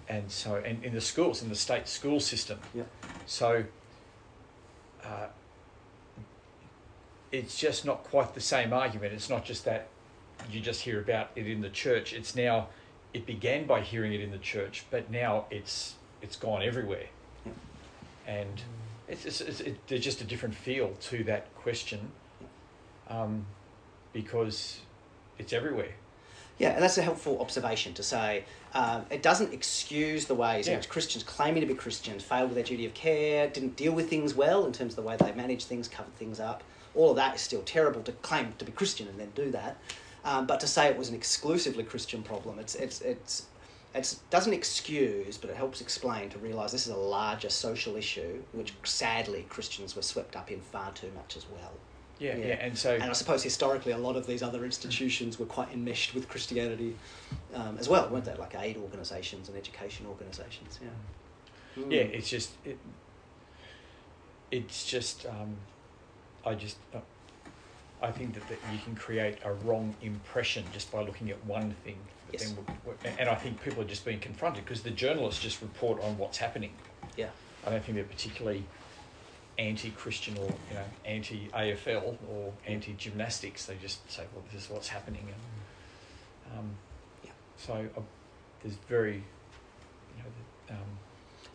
and 0.08 0.32
so 0.32 0.56
and 0.56 0.84
in 0.84 0.94
the 0.94 1.02
schools, 1.02 1.42
in 1.42 1.50
the 1.50 1.56
state 1.56 1.88
school 1.88 2.20
system. 2.20 2.60
Yep. 2.74 2.88
So 3.26 3.64
uh, 5.04 5.28
it's 7.32 7.58
just 7.58 7.84
not 7.84 8.04
quite 8.04 8.34
the 8.34 8.42
same 8.42 8.72
argument. 8.72 9.14
It's 9.14 9.30
not 9.30 9.44
just 9.44 9.66
that 9.66 9.88
you 10.52 10.60
just 10.60 10.82
hear 10.82 11.00
about 11.00 11.32
it 11.36 11.48
in 11.48 11.62
the 11.62 11.70
church. 11.70 12.14
It's 12.14 12.36
now 12.36 12.68
it 13.14 13.26
began 13.26 13.66
by 13.66 13.82
hearing 13.82 14.14
it 14.14 14.22
in 14.22 14.32
the 14.32 14.38
church, 14.38 14.86
but 14.90 15.12
now 15.12 15.46
it's 15.52 15.96
it's 16.22 16.36
gone 16.36 16.64
everywhere. 16.64 17.08
And 18.28 18.62
it's, 19.08 19.26
it's, 19.26 19.42
it's 19.42 19.60
it, 19.60 19.88
there's 19.88 20.04
just 20.04 20.22
a 20.22 20.24
different 20.24 20.56
feel 20.56 20.94
to 21.02 21.24
that 21.26 21.54
question, 21.56 22.12
um, 23.10 23.46
because 24.14 24.80
it's 25.38 25.54
everywhere. 25.54 25.94
Yeah, 26.60 26.70
and 26.70 26.84
that's 26.84 26.98
a 26.98 27.02
helpful 27.02 27.42
observation 27.42 27.94
to 27.96 28.04
say 28.04 28.46
um, 28.74 29.06
it 29.10 29.24
doesn't 29.24 29.54
excuse 29.54 30.26
the 30.26 30.36
ways 30.36 30.68
in 30.68 30.78
which 30.78 30.88
Christians 30.88 31.24
claiming 31.24 31.62
to 31.62 31.68
be 31.68 31.74
Christians 31.74 32.24
failed 32.24 32.50
with 32.50 32.56
their 32.56 32.64
duty 32.64 32.86
of 32.86 32.94
care, 32.94 33.48
didn't 33.48 33.76
deal 33.76 33.92
with 33.92 34.08
things 34.08 34.36
well 34.36 34.66
in 34.66 34.72
terms 34.72 34.94
of 34.94 34.98
the 34.98 35.02
way 35.02 35.18
they 35.18 35.32
managed 35.34 35.68
things, 35.68 35.88
covered 35.88 36.16
things 36.16 36.40
up. 36.40 36.64
All 36.94 37.10
of 37.10 37.16
that 37.16 37.36
is 37.36 37.42
still 37.42 37.64
terrible 37.64 38.02
to 38.04 38.12
claim 38.12 38.54
to 38.60 38.66
be 38.66 38.72
Christian 38.72 39.08
and 39.08 39.20
then 39.20 39.32
do 39.34 39.50
that. 39.50 39.78
Um, 40.24 40.46
but 40.46 40.60
to 40.60 40.68
say 40.68 40.88
it 40.88 40.98
was 40.98 41.10
an 41.10 41.16
exclusively 41.16 41.84
Christian 41.84 42.22
problem, 42.22 42.60
it's 42.60 42.76
it's 42.76 43.02
it's 43.02 43.48
it 43.94 44.16
doesn't 44.30 44.54
excuse, 44.54 45.38
but 45.38 45.50
it 45.50 45.56
helps 45.56 45.82
explain 45.82 46.30
to 46.30 46.40
realise 46.40 46.72
this 46.72 46.88
is 46.88 46.94
a 46.94 46.98
larger 46.98 47.50
social 47.50 47.96
issue, 47.96 48.42
which 48.52 48.74
sadly 48.84 49.46
Christians 49.50 49.96
were 49.96 50.02
swept 50.02 50.36
up 50.36 50.50
in 50.52 50.62
far 50.62 50.92
too 50.94 51.12
much 51.16 51.38
as 51.38 51.46
well. 51.50 51.72
Yeah, 52.20 52.36
yeah, 52.38 52.46
Yeah. 52.48 52.54
and 52.66 52.78
so 52.78 52.94
And 52.94 53.04
I 53.04 53.14
suppose 53.14 53.44
historically, 53.44 53.92
a 53.92 53.98
lot 53.98 54.16
of 54.16 54.26
these 54.28 54.42
other 54.44 54.64
institutions 54.66 55.38
were 55.40 55.46
quite 55.46 55.72
enmeshed 55.74 56.14
with 56.16 56.28
Christianity 56.30 56.96
um, 57.54 57.78
as 57.80 57.90
well, 57.90 58.08
weren't 58.10 58.26
they? 58.26 58.36
Like 58.36 58.56
aid 58.56 58.78
organisations 58.78 59.50
and 59.50 59.58
education 59.58 60.06
organisations. 60.08 60.80
Yeah. 60.82 60.90
yeah, 61.90 62.04
Mm. 62.04 62.14
it's 62.14 62.30
just 62.30 62.52
it, 62.66 62.78
it's 64.52 64.86
just 64.86 65.26
um, 65.26 65.56
I 66.46 66.54
just 66.54 66.78
uh, 66.94 67.00
I 68.04 68.12
think 68.12 68.34
that, 68.34 68.48
that 68.50 68.60
you 68.70 68.78
can 68.80 68.96
create 68.96 69.38
a 69.46 69.54
wrong 69.54 69.96
impression 70.02 70.66
just 70.72 70.92
by 70.92 71.02
looking 71.02 71.30
at 71.30 71.44
one 71.46 71.72
thing. 71.86 71.98
Yes. 72.32 72.44
then 72.44 72.56
w- 72.56 72.68
w- 72.86 73.18
and 73.20 73.30
I 73.30 73.36
think 73.36 73.62
people 73.64 73.82
are 73.82 73.88
just 73.88 74.04
being 74.04 74.20
confronted 74.20 74.66
because 74.66 74.84
the 74.84 74.92
journalists 74.92 75.42
just 75.42 75.62
report 75.62 76.02
on 76.02 76.18
what's 76.18 76.38
happening. 76.38 76.74
Yeah. 77.16 77.30
I 77.66 77.70
don't 77.70 77.82
think 77.84 77.96
they're 77.96 78.04
particularly 78.04 78.66
anti-Christian 79.58 80.36
or 80.38 80.50
you 80.70 80.76
know 80.76 80.86
anti-AFL 81.06 82.18
or 82.28 82.54
anti-gymnastics. 82.68 83.68
They 83.68 83.76
just 83.76 84.12
say, 84.12 84.24
"Well, 84.34 84.44
this 84.52 84.66
is 84.66 84.70
what's 84.70 84.90
happening," 84.90 85.28
and 85.30 86.60
um, 86.60 86.76
Yeah. 87.24 87.32
so 87.56 87.74
uh, 87.96 88.02
there's 88.62 88.76
very 88.76 89.24
you 90.18 90.24
know 90.24 90.30
the, 90.68 90.74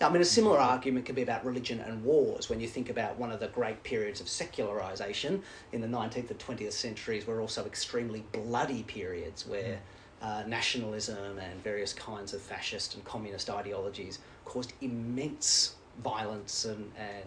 I 0.00 0.08
mean, 0.10 0.22
a 0.22 0.24
similar 0.24 0.58
argument 0.58 1.06
could 1.06 1.16
be 1.16 1.22
about 1.22 1.44
religion 1.44 1.80
and 1.80 2.04
wars. 2.04 2.48
When 2.48 2.60
you 2.60 2.68
think 2.68 2.88
about 2.88 3.18
one 3.18 3.32
of 3.32 3.40
the 3.40 3.48
great 3.48 3.82
periods 3.82 4.20
of 4.20 4.28
secularization 4.28 5.42
in 5.72 5.80
the 5.80 5.88
19th 5.88 6.30
and 6.30 6.38
20th 6.38 6.72
centuries, 6.72 7.26
were 7.26 7.40
also 7.40 7.66
extremely 7.66 8.22
bloody 8.30 8.84
periods 8.84 9.44
where 9.44 9.80
uh, 10.22 10.44
nationalism 10.46 11.38
and 11.38 11.62
various 11.64 11.92
kinds 11.92 12.32
of 12.32 12.40
fascist 12.40 12.94
and 12.94 13.04
communist 13.04 13.50
ideologies 13.50 14.20
caused 14.44 14.72
immense 14.80 15.74
violence 16.04 16.64
and, 16.64 16.92
and 16.96 17.24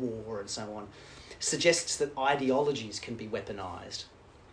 war 0.00 0.40
and 0.40 0.48
so 0.48 0.62
on. 0.74 0.88
Suggests 1.40 1.98
that 1.98 2.16
ideologies 2.16 2.98
can 2.98 3.16
be 3.16 3.26
weaponized, 3.26 4.04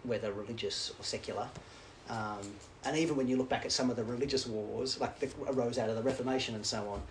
whether 0.03 0.33
religious 0.33 0.91
or 0.99 1.03
secular. 1.03 1.47
Um, 2.09 2.39
and 2.83 2.97
even 2.97 3.15
when 3.15 3.29
you 3.29 3.37
look 3.37 3.47
back 3.47 3.63
at 3.63 3.71
some 3.71 3.89
of 3.89 3.95
the 3.95 4.03
religious 4.03 4.45
wars, 4.45 4.99
like 4.99 5.19
that 5.19 5.33
arose 5.47 5.77
out 5.77 5.87
of 5.87 5.95
the 5.95 6.01
Reformation 6.01 6.55
and 6.55 6.65
so 6.65 6.89
on, 6.89 7.01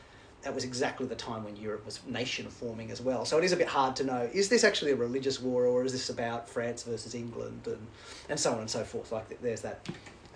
that 0.42 0.54
was 0.54 0.64
exactly 0.64 1.06
the 1.06 1.14
time 1.14 1.44
when 1.44 1.56
Europe 1.56 1.84
was 1.84 2.00
nation 2.06 2.48
forming 2.48 2.90
as 2.90 3.00
well. 3.00 3.24
So 3.24 3.36
it 3.38 3.44
is 3.44 3.52
a 3.52 3.56
bit 3.56 3.68
hard 3.68 3.94
to 3.96 4.04
know 4.04 4.28
is 4.32 4.48
this 4.48 4.64
actually 4.64 4.92
a 4.92 4.96
religious 4.96 5.40
war 5.40 5.66
or 5.66 5.84
is 5.84 5.92
this 5.92 6.08
about 6.08 6.48
France 6.48 6.82
versus 6.82 7.14
England 7.14 7.62
and, 7.66 7.86
and 8.28 8.40
so 8.40 8.52
on 8.52 8.60
and 8.60 8.70
so 8.70 8.84
forth. 8.84 9.12
Like 9.12 9.40
there's 9.40 9.62
that. 9.62 9.86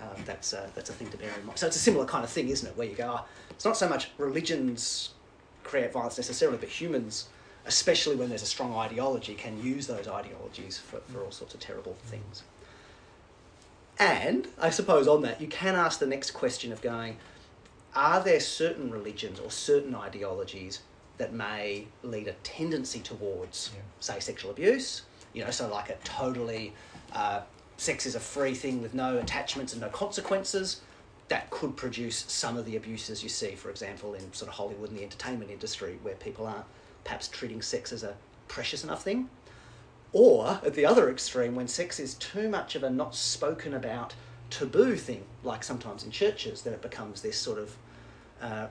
Um, 0.02 0.22
that's 0.26 0.52
a, 0.52 0.68
that's 0.74 0.90
a 0.90 0.92
thing 0.92 1.08
to 1.10 1.16
bear 1.16 1.30
in 1.38 1.46
mind. 1.46 1.58
So 1.58 1.66
it's 1.66 1.76
a 1.76 1.78
similar 1.78 2.04
kind 2.04 2.24
of 2.24 2.28
thing, 2.28 2.48
isn't 2.48 2.68
it? 2.68 2.76
Where 2.76 2.86
you 2.86 2.96
go, 2.96 3.16
oh, 3.20 3.24
it's 3.50 3.64
not 3.64 3.76
so 3.76 3.88
much 3.88 4.10
religions 4.18 5.14
create 5.62 5.92
violence 5.92 6.18
necessarily, 6.18 6.58
but 6.58 6.68
humans, 6.68 7.28
especially 7.66 8.14
when 8.14 8.28
there's 8.28 8.42
a 8.42 8.46
strong 8.46 8.74
ideology, 8.74 9.34
can 9.34 9.60
use 9.62 9.86
those 9.86 10.06
ideologies 10.06 10.78
for, 10.78 10.98
for 11.08 11.24
all 11.24 11.30
sorts 11.30 11.54
of 11.54 11.60
terrible 11.60 11.96
things. 12.04 12.42
And 13.98 14.48
I 14.60 14.70
suppose 14.70 15.08
on 15.08 15.22
that, 15.22 15.40
you 15.40 15.46
can 15.46 15.74
ask 15.74 15.98
the 15.98 16.06
next 16.06 16.32
question 16.32 16.72
of 16.72 16.82
going, 16.82 17.16
are 17.94 18.22
there 18.22 18.40
certain 18.40 18.90
religions 18.90 19.38
or 19.38 19.50
certain 19.50 19.94
ideologies 19.94 20.80
that 21.18 21.32
may 21.32 21.86
lead 22.02 22.26
a 22.28 22.32
tendency 22.42 23.00
towards, 23.00 23.70
Yeah. 23.74 23.80
say, 24.00 24.20
sexual 24.20 24.50
abuse? 24.50 25.02
You 25.32 25.44
know, 25.44 25.50
so 25.50 25.68
like 25.68 25.90
a 25.90 25.96
totally 26.04 26.74
uh, 27.12 27.42
sex 27.76 28.06
is 28.06 28.14
a 28.14 28.20
free 28.20 28.54
thing 28.54 28.82
with 28.82 28.94
no 28.94 29.18
attachments 29.18 29.72
and 29.72 29.82
no 29.82 29.88
consequences. 29.88 30.80
That 31.28 31.50
could 31.50 31.76
produce 31.76 32.24
some 32.28 32.56
of 32.56 32.66
the 32.66 32.76
abuses 32.76 33.22
you 33.22 33.28
see, 33.28 33.54
for 33.54 33.70
example, 33.70 34.14
in 34.14 34.32
sort 34.32 34.48
of 34.48 34.56
Hollywood 34.56 34.90
and 34.90 34.98
the 34.98 35.02
entertainment 35.02 35.50
industry, 35.50 35.98
where 36.02 36.14
people 36.16 36.46
aren't 36.46 36.66
perhaps 37.04 37.28
treating 37.28 37.62
sex 37.62 37.92
as 37.92 38.02
a 38.02 38.14
precious 38.48 38.84
enough 38.84 39.02
thing. 39.02 39.30
Or 40.12 40.60
at 40.64 40.74
the 40.74 40.86
other 40.86 41.10
extreme, 41.10 41.54
when 41.54 41.66
sex 41.66 41.98
is 41.98 42.14
too 42.14 42.48
much 42.48 42.76
of 42.76 42.82
a 42.84 42.90
not 42.90 43.14
spoken 43.14 43.74
about 43.74 44.14
taboo 44.50 44.96
thing, 44.96 45.24
like 45.42 45.64
sometimes 45.64 46.04
in 46.04 46.10
churches, 46.10 46.62
that 46.62 46.72
it 46.72 46.82
becomes 46.82 47.22
this 47.22 47.36
sort 47.36 47.58
of 47.58 47.76
uh, 48.44 48.66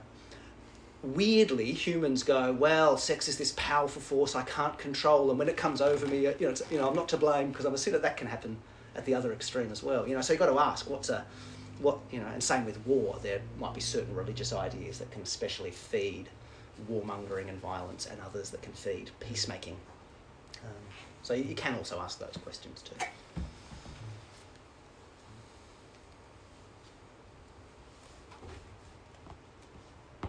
weirdly 1.02 1.72
humans 1.72 2.22
go, 2.22 2.52
well, 2.52 2.96
sex 2.96 3.28
is 3.28 3.36
this 3.36 3.52
powerful 3.56 4.00
force 4.00 4.34
I 4.34 4.42
can't 4.42 4.78
control, 4.78 5.30
and 5.30 5.38
when 5.38 5.48
it 5.48 5.56
comes 5.56 5.80
over 5.80 6.06
me, 6.06 6.20
you 6.20 6.34
know, 6.40 6.54
you 6.70 6.78
know, 6.78 6.88
I'm 6.88 6.94
not 6.94 7.08
to 7.10 7.16
blame 7.16 7.48
because 7.48 7.66
I'm 7.66 7.74
a 7.74 7.78
sinner. 7.78 7.98
That 7.98 8.16
can 8.16 8.28
happen 8.28 8.56
at 8.94 9.04
the 9.04 9.14
other 9.14 9.32
extreme 9.32 9.72
as 9.72 9.82
well. 9.82 10.06
You 10.06 10.14
know, 10.14 10.20
so 10.20 10.32
you've 10.32 10.40
got 10.40 10.46
to 10.46 10.58
ask 10.58 10.88
what's 10.88 11.08
a 11.10 11.24
what 11.80 11.98
you 12.10 12.20
know, 12.20 12.26
and 12.26 12.42
same 12.42 12.64
with 12.64 12.78
war. 12.86 13.18
There 13.22 13.40
might 13.58 13.74
be 13.74 13.80
certain 13.80 14.14
religious 14.14 14.52
ideas 14.52 14.98
that 14.98 15.10
can 15.10 15.22
especially 15.22 15.72
feed 15.72 16.28
warmongering 16.90 17.48
and 17.48 17.60
violence, 17.60 18.06
and 18.06 18.20
others 18.20 18.50
that 18.50 18.62
can 18.62 18.72
feed 18.72 19.10
peacemaking. 19.20 19.76
Um, 20.62 20.70
so 21.22 21.34
you 21.34 21.54
can 21.54 21.74
also 21.74 22.00
ask 22.00 22.18
those 22.18 22.36
questions 22.42 22.82
too. 22.82 22.96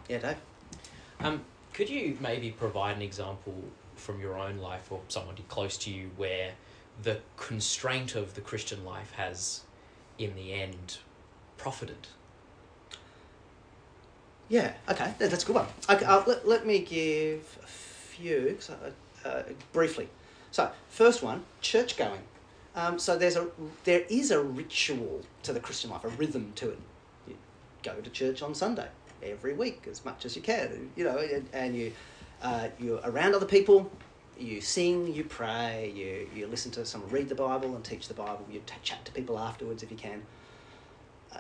Yeah, 0.08 0.20
Dave. 0.20 0.38
Um, 1.20 1.42
could 1.74 1.90
you 1.90 2.18
maybe 2.22 2.52
provide 2.52 2.96
an 2.96 3.02
example 3.02 3.56
from 3.96 4.20
your 4.20 4.38
own 4.38 4.58
life 4.58 4.92
or 4.92 5.02
someone 5.08 5.36
close 5.48 5.78
to 5.78 5.92
you 5.92 6.12
where 6.18 6.52
the 7.02 7.20
constraint 7.38 8.16
of 8.16 8.36
the 8.36 8.42
Christian 8.42 8.86
life 8.86 9.12
has, 9.14 9.62
in 10.18 10.36
the 10.36 10.54
end, 10.54 10.98
profited? 11.58 12.08
Yeah, 14.48 14.74
okay, 14.90 15.14
that's 15.18 15.44
a 15.44 15.48
good 15.48 15.56
one. 15.56 15.68
Okay, 15.90 16.06
uh, 16.06 16.24
let, 16.28 16.48
let 16.48 16.66
me 16.68 16.80
give 16.80 17.58
a 17.64 17.68
few 17.68 18.58
so, 18.60 18.78
uh, 19.24 19.44
briefly. 19.74 20.08
So, 20.52 20.72
first 20.90 21.24
one, 21.24 21.44
church 21.62 21.98
going. 21.98 22.22
Um, 22.76 23.00
so 23.00 23.18
there's 23.18 23.38
a 23.38 23.48
there 23.86 24.04
is 24.10 24.32
a 24.32 24.42
ritual 24.42 25.22
to 25.44 25.54
the 25.54 25.62
Christian 25.62 25.90
life, 25.90 26.04
a 26.04 26.10
rhythm 26.10 26.52
to 26.56 26.72
it. 26.72 26.80
You 27.28 27.38
go 27.84 27.96
to 27.96 28.10
church 28.10 28.42
on 28.42 28.54
Sunday 28.54 28.88
every 29.24 29.54
week 29.54 29.88
as 29.90 30.04
much 30.06 30.26
as 30.26 30.36
you 30.36 30.42
can, 30.42 30.92
you 30.96 31.04
know, 31.04 31.18
and, 31.18 31.48
and 31.54 31.76
you 31.76 31.92
uh, 32.42 32.68
you're 32.80 33.00
around 33.04 33.36
other 33.36 33.46
people. 33.46 33.92
You 34.38 34.60
sing, 34.60 35.14
you 35.14 35.24
pray, 35.24 35.94
you, 35.96 36.28
you 36.38 36.48
listen 36.48 36.70
to 36.72 36.86
someone 36.86 37.10
read 37.10 37.30
the 37.30 37.36
Bible 37.36 37.74
and 37.74 37.84
teach 37.84 38.10
the 38.10 38.14
Bible. 38.14 38.46
You 38.52 38.62
t- 38.66 38.76
chat 38.84 39.06
to 39.06 39.12
people 39.12 39.40
afterwards 39.40 39.82
if 39.82 39.90
you 39.90 39.98
can. 39.98 40.24
Uh, 41.34 41.40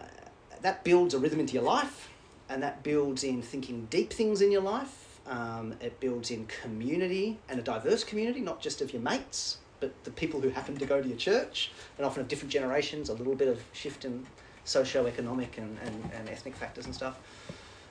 that 0.61 0.83
builds 0.83 1.13
a 1.13 1.19
rhythm 1.19 1.39
into 1.39 1.53
your 1.53 1.63
life 1.63 2.09
and 2.49 2.63
that 2.63 2.83
builds 2.83 3.23
in 3.23 3.41
thinking 3.41 3.88
deep 3.89 4.13
things 4.13 4.41
in 4.41 4.51
your 4.51 4.61
life. 4.61 5.19
Um, 5.27 5.73
it 5.81 5.99
builds 5.99 6.31
in 6.31 6.45
community 6.45 7.39
and 7.49 7.59
a 7.59 7.63
diverse 7.63 8.03
community, 8.03 8.39
not 8.39 8.61
just 8.61 8.81
of 8.81 8.93
your 8.93 9.01
mates, 9.01 9.57
but 9.79 9.91
the 10.03 10.11
people 10.11 10.39
who 10.39 10.49
happen 10.49 10.77
to 10.77 10.85
go 10.85 11.01
to 11.01 11.07
your 11.07 11.17
church, 11.17 11.71
and 11.97 12.05
often 12.05 12.21
of 12.21 12.27
different 12.27 12.51
generations, 12.51 13.09
a 13.09 13.13
little 13.13 13.35
bit 13.35 13.47
of 13.47 13.61
shift 13.73 14.05
in 14.05 14.25
socio-economic 14.63 15.57
and, 15.57 15.77
and, 15.83 16.11
and 16.13 16.29
ethnic 16.29 16.55
factors 16.55 16.85
and 16.85 16.93
stuff. 16.93 17.19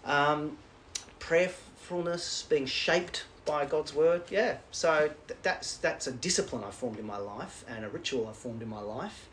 Um, 0.05 0.59
prayerfulness, 1.19 2.45
being 2.49 2.67
shaped 2.67 3.25
by 3.45 3.67
God's 3.67 3.95
word, 3.95 4.23
yeah. 4.31 4.59
So 4.71 5.11
th- 5.29 5.41
that's 5.43 5.77
that's 5.79 6.07
a 6.07 6.13
discipline 6.13 6.65
I 6.65 6.71
formed 6.71 6.99
in 6.99 7.07
my 7.07 7.19
life 7.19 7.65
and 7.69 7.85
a 7.85 7.89
ritual 7.89 8.29
I 8.29 8.33
formed 8.33 8.63
in 8.63 8.69
my 8.69 8.81
life, 8.81 9.29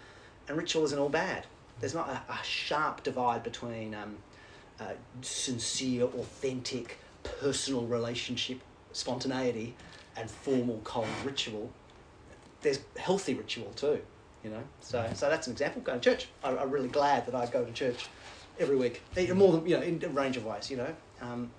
and 0.47 0.57
ritual 0.57 0.83
isn't 0.85 0.97
all 0.97 1.09
bad. 1.09 1.45
There's 1.79 1.93
not 1.93 2.09
a, 2.09 2.31
a 2.31 2.43
sharp 2.43 3.03
divide 3.03 3.43
between 3.43 3.95
um, 3.95 4.17
uh, 4.79 4.93
sincere, 5.21 6.03
authentic, 6.03 6.99
personal 7.23 7.85
relationship, 7.85 8.61
spontaneity, 8.91 9.75
and 10.15 10.29
formal, 10.29 10.79
cold 10.83 11.07
ritual. 11.25 11.71
There's 12.61 12.79
healthy 12.97 13.33
ritual 13.33 13.71
too, 13.75 14.01
you 14.43 14.49
know. 14.51 14.63
So, 14.81 15.09
so 15.13 15.29
that's 15.29 15.47
an 15.47 15.53
example. 15.53 15.81
Going 15.81 15.99
to 15.99 16.09
church. 16.09 16.27
I, 16.43 16.55
I'm 16.55 16.69
really 16.69 16.89
glad 16.89 17.25
that 17.25 17.35
I 17.35 17.45
go 17.47 17.65
to 17.65 17.71
church 17.71 18.07
every 18.61 18.77
week, 18.77 19.01
more 19.33 19.51
than 19.53 19.65
you 19.67 19.77
know, 19.77 19.83
in 19.83 20.01
a 20.03 20.09
range 20.09 20.37
of 20.37 20.45
ways. 20.45 20.69
You 20.69 20.77
know. 20.77 20.95
Um, 21.21 21.51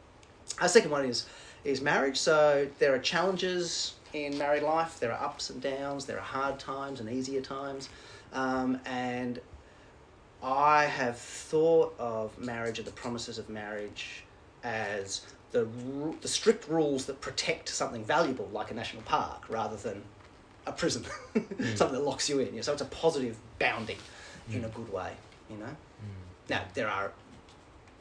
our 0.61 0.69
second 0.69 0.91
one 0.91 1.05
is 1.05 1.27
is 1.65 1.81
marriage. 1.81 2.17
So 2.17 2.69
there 2.79 2.95
are 2.95 2.99
challenges 2.99 3.95
in 4.12 4.37
married 4.38 4.62
life. 4.62 4.99
There 5.01 5.12
are 5.12 5.25
ups 5.25 5.51
and 5.51 5.61
downs. 5.61 6.05
There 6.05 6.19
are 6.19 6.23
hard 6.23 6.59
times 6.59 7.01
and 7.01 7.09
easier 7.09 7.41
times, 7.41 7.88
um, 8.33 8.81
and 8.85 9.41
I 10.43 10.85
have 10.85 11.19
thought 11.19 11.95
of 11.99 12.37
marriage 12.38 12.79
and 12.79 12.87
the 12.87 12.93
promises 12.93 13.38
of 13.38 13.49
marriage 13.49 14.25
as 14.65 15.23
the 15.53 15.69
the 16.21 16.29
strict 16.29 16.69
rules 16.69 17.07
that 17.07 17.21
protect 17.21 17.69
something 17.69 18.05
valuable, 18.05 18.49
like 18.53 18.71
a 18.71 18.75
national 18.75 19.03
park, 19.03 19.45
rather 19.49 19.77
than 19.77 20.03
a 20.67 20.73
prison, 20.73 21.05
something 21.75 21.93
that 21.93 22.05
locks 22.05 22.29
you 22.29 22.41
in. 22.41 22.49
You 22.49 22.57
know, 22.57 22.62
so 22.62 22.73
it's 22.73 22.83
a 22.83 22.87
positive 22.87 23.37
bounding 23.59 23.99
in 24.51 24.65
a 24.65 24.69
good 24.69 24.93
way. 24.93 25.12
You 25.51 25.59
know. 25.59 25.77
Now 26.53 26.62
there 26.75 26.88
are 26.88 27.11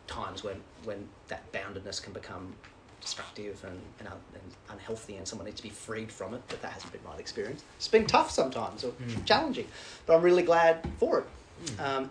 times 0.07 0.43
when 0.43 0.57
when 0.83 1.07
that 1.29 1.49
boundedness 1.53 2.03
can 2.03 2.11
become 2.13 2.53
destructive 2.99 3.63
and, 3.63 3.79
and, 3.99 4.07
un- 4.09 4.19
and 4.35 4.43
unhealthy, 4.69 5.15
and 5.15 5.27
someone 5.27 5.45
needs 5.45 5.57
to 5.57 5.63
be 5.63 5.69
freed 5.87 6.11
from 6.11 6.33
it. 6.35 6.41
But 6.49 6.61
that 6.61 6.71
hasn't 6.73 6.91
been 6.91 7.01
my 7.03 7.17
experience. 7.17 7.63
It's 7.77 7.87
been 7.87 8.05
tough 8.05 8.29
sometimes 8.29 8.83
or 8.83 8.91
Mm. 8.91 9.25
challenging, 9.25 9.67
but 10.05 10.15
I'm 10.15 10.21
really 10.21 10.43
glad 10.43 10.85
for 10.99 11.19
it. 11.19 11.79
Um, 11.79 12.09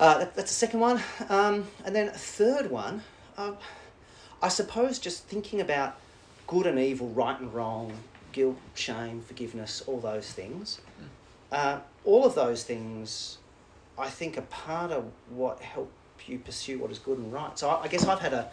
uh, 0.00 0.18
that, 0.18 0.34
that's 0.34 0.50
the 0.50 0.54
second 0.66 0.80
one. 0.80 1.00
Um, 1.28 1.66
and 1.86 1.94
then 1.96 2.08
a 2.08 2.12
third 2.40 2.70
one, 2.70 3.02
uh, 3.38 3.52
I 4.42 4.48
suppose 4.48 4.98
just 4.98 5.24
thinking 5.28 5.60
about 5.60 5.96
good 6.46 6.66
and 6.66 6.78
evil, 6.78 7.08
right 7.10 7.38
and 7.40 7.54
wrong, 7.54 7.92
guilt, 8.32 8.56
shame, 8.74 9.22
forgiveness, 9.22 9.82
all 9.86 10.00
those 10.00 10.32
things. 10.32 10.80
Uh, 11.52 11.78
all 12.04 12.24
of 12.26 12.34
those 12.34 12.64
things, 12.64 13.38
I 13.98 14.08
think, 14.08 14.38
are 14.38 14.42
part 14.42 14.90
of 14.90 15.04
what 15.30 15.60
help 15.60 15.90
you 16.26 16.38
pursue 16.38 16.78
what 16.78 16.90
is 16.90 16.98
good 16.98 17.18
and 17.18 17.32
right. 17.32 17.58
So 17.58 17.68
I, 17.68 17.82
I 17.82 17.88
guess 17.88 18.06
I've 18.06 18.20
had 18.20 18.32
a, 18.32 18.50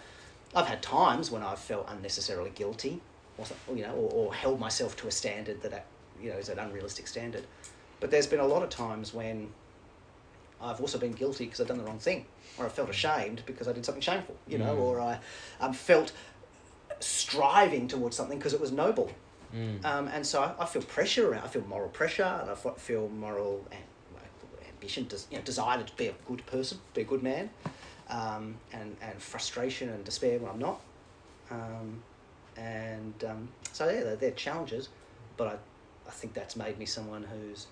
I've 0.56 0.67
had 0.67 0.82
times 0.82 1.30
when 1.32 1.43
I've 1.43 1.60
felt 1.60 1.86
unnecessarily 1.89 2.52
guilty, 2.56 2.99
or 3.38 3.45
you 3.75 3.84
know, 3.84 3.93
or, 3.93 4.12
or 4.28 4.34
held 4.34 4.60
myself 4.60 4.95
to 4.97 5.08
a 5.08 5.12
standard 5.12 5.62
that, 5.62 5.86
you 6.21 6.30
know, 6.32 6.38
is 6.38 6.49
an 6.49 6.60
unrealistic 6.60 7.08
standard. 7.08 7.45
But 7.99 8.12
there's 8.12 8.28
been 8.28 8.39
a 8.39 8.47
lot 8.47 8.63
of 8.63 8.69
times 8.69 9.13
when 9.13 9.49
I've 10.62 10.82
also 10.82 10.97
been 10.97 11.13
guilty 11.13 11.45
because 11.45 11.62
I've 11.62 11.67
done 11.67 11.78
the 11.78 11.84
wrong 11.84 11.99
thing, 11.99 12.25
or 12.58 12.65
I 12.65 12.69
felt 12.69 12.89
ashamed 12.89 13.43
because 13.45 13.67
I 13.67 13.71
did 13.73 13.86
something 13.86 14.02
shameful, 14.02 14.36
you 14.47 14.58
know, 14.58 14.75
Mm. 14.75 14.80
or 14.82 14.99
I 14.99 15.19
um, 15.62 15.73
felt 15.73 16.12
striving 16.99 17.88
towards 17.88 18.15
something 18.17 18.38
because 18.38 18.54
it 18.54 18.60
was 18.60 18.71
noble. 18.71 19.12
Mm. 19.56 19.84
Um, 19.86 20.08
and 20.10 20.25
so 20.25 20.41
I, 20.41 20.63
I 20.63 20.65
feel 20.65 20.82
pressure 20.82 21.32
around. 21.32 21.43
I 21.43 21.47
feel 21.47 21.65
moral 21.65 21.89
pressure, 21.89 22.23
and 22.23 22.49
I 22.49 22.54
f- 22.54 22.78
feel 22.78 23.08
moral 23.10 23.65
and 23.71 23.82
ambition, 24.80 25.06
des- 25.08 25.18
you 25.32 25.38
know, 25.38 25.44
desire 25.44 25.84
to 25.84 25.94
be 25.96 26.08
a 26.08 26.13
good 26.28 26.46
person, 26.46 26.80
be 26.94 27.02
a 27.02 27.04
good 27.04 27.22
man, 27.24 27.50
um, 28.10 28.56
and 28.74 28.96
and 29.02 29.22
frustration 29.22 29.89
and 29.89 30.04
despair 30.04 30.39
when 30.39 30.52
I'm 30.52 30.60
not. 30.60 30.80
Um, 31.52 32.02
and 32.58 33.13
um, 33.28 33.50
so 33.74 33.89
yeah, 33.89 34.04
they're, 34.04 34.15
they're 34.15 34.32
challenges, 34.32 34.89
but 35.38 35.48
I, 35.48 35.54
I 36.08 36.12
think 36.12 36.34
that's 36.34 36.56
made 36.56 36.78
me 36.78 36.86
someone 36.86 37.24
who's 37.24 37.68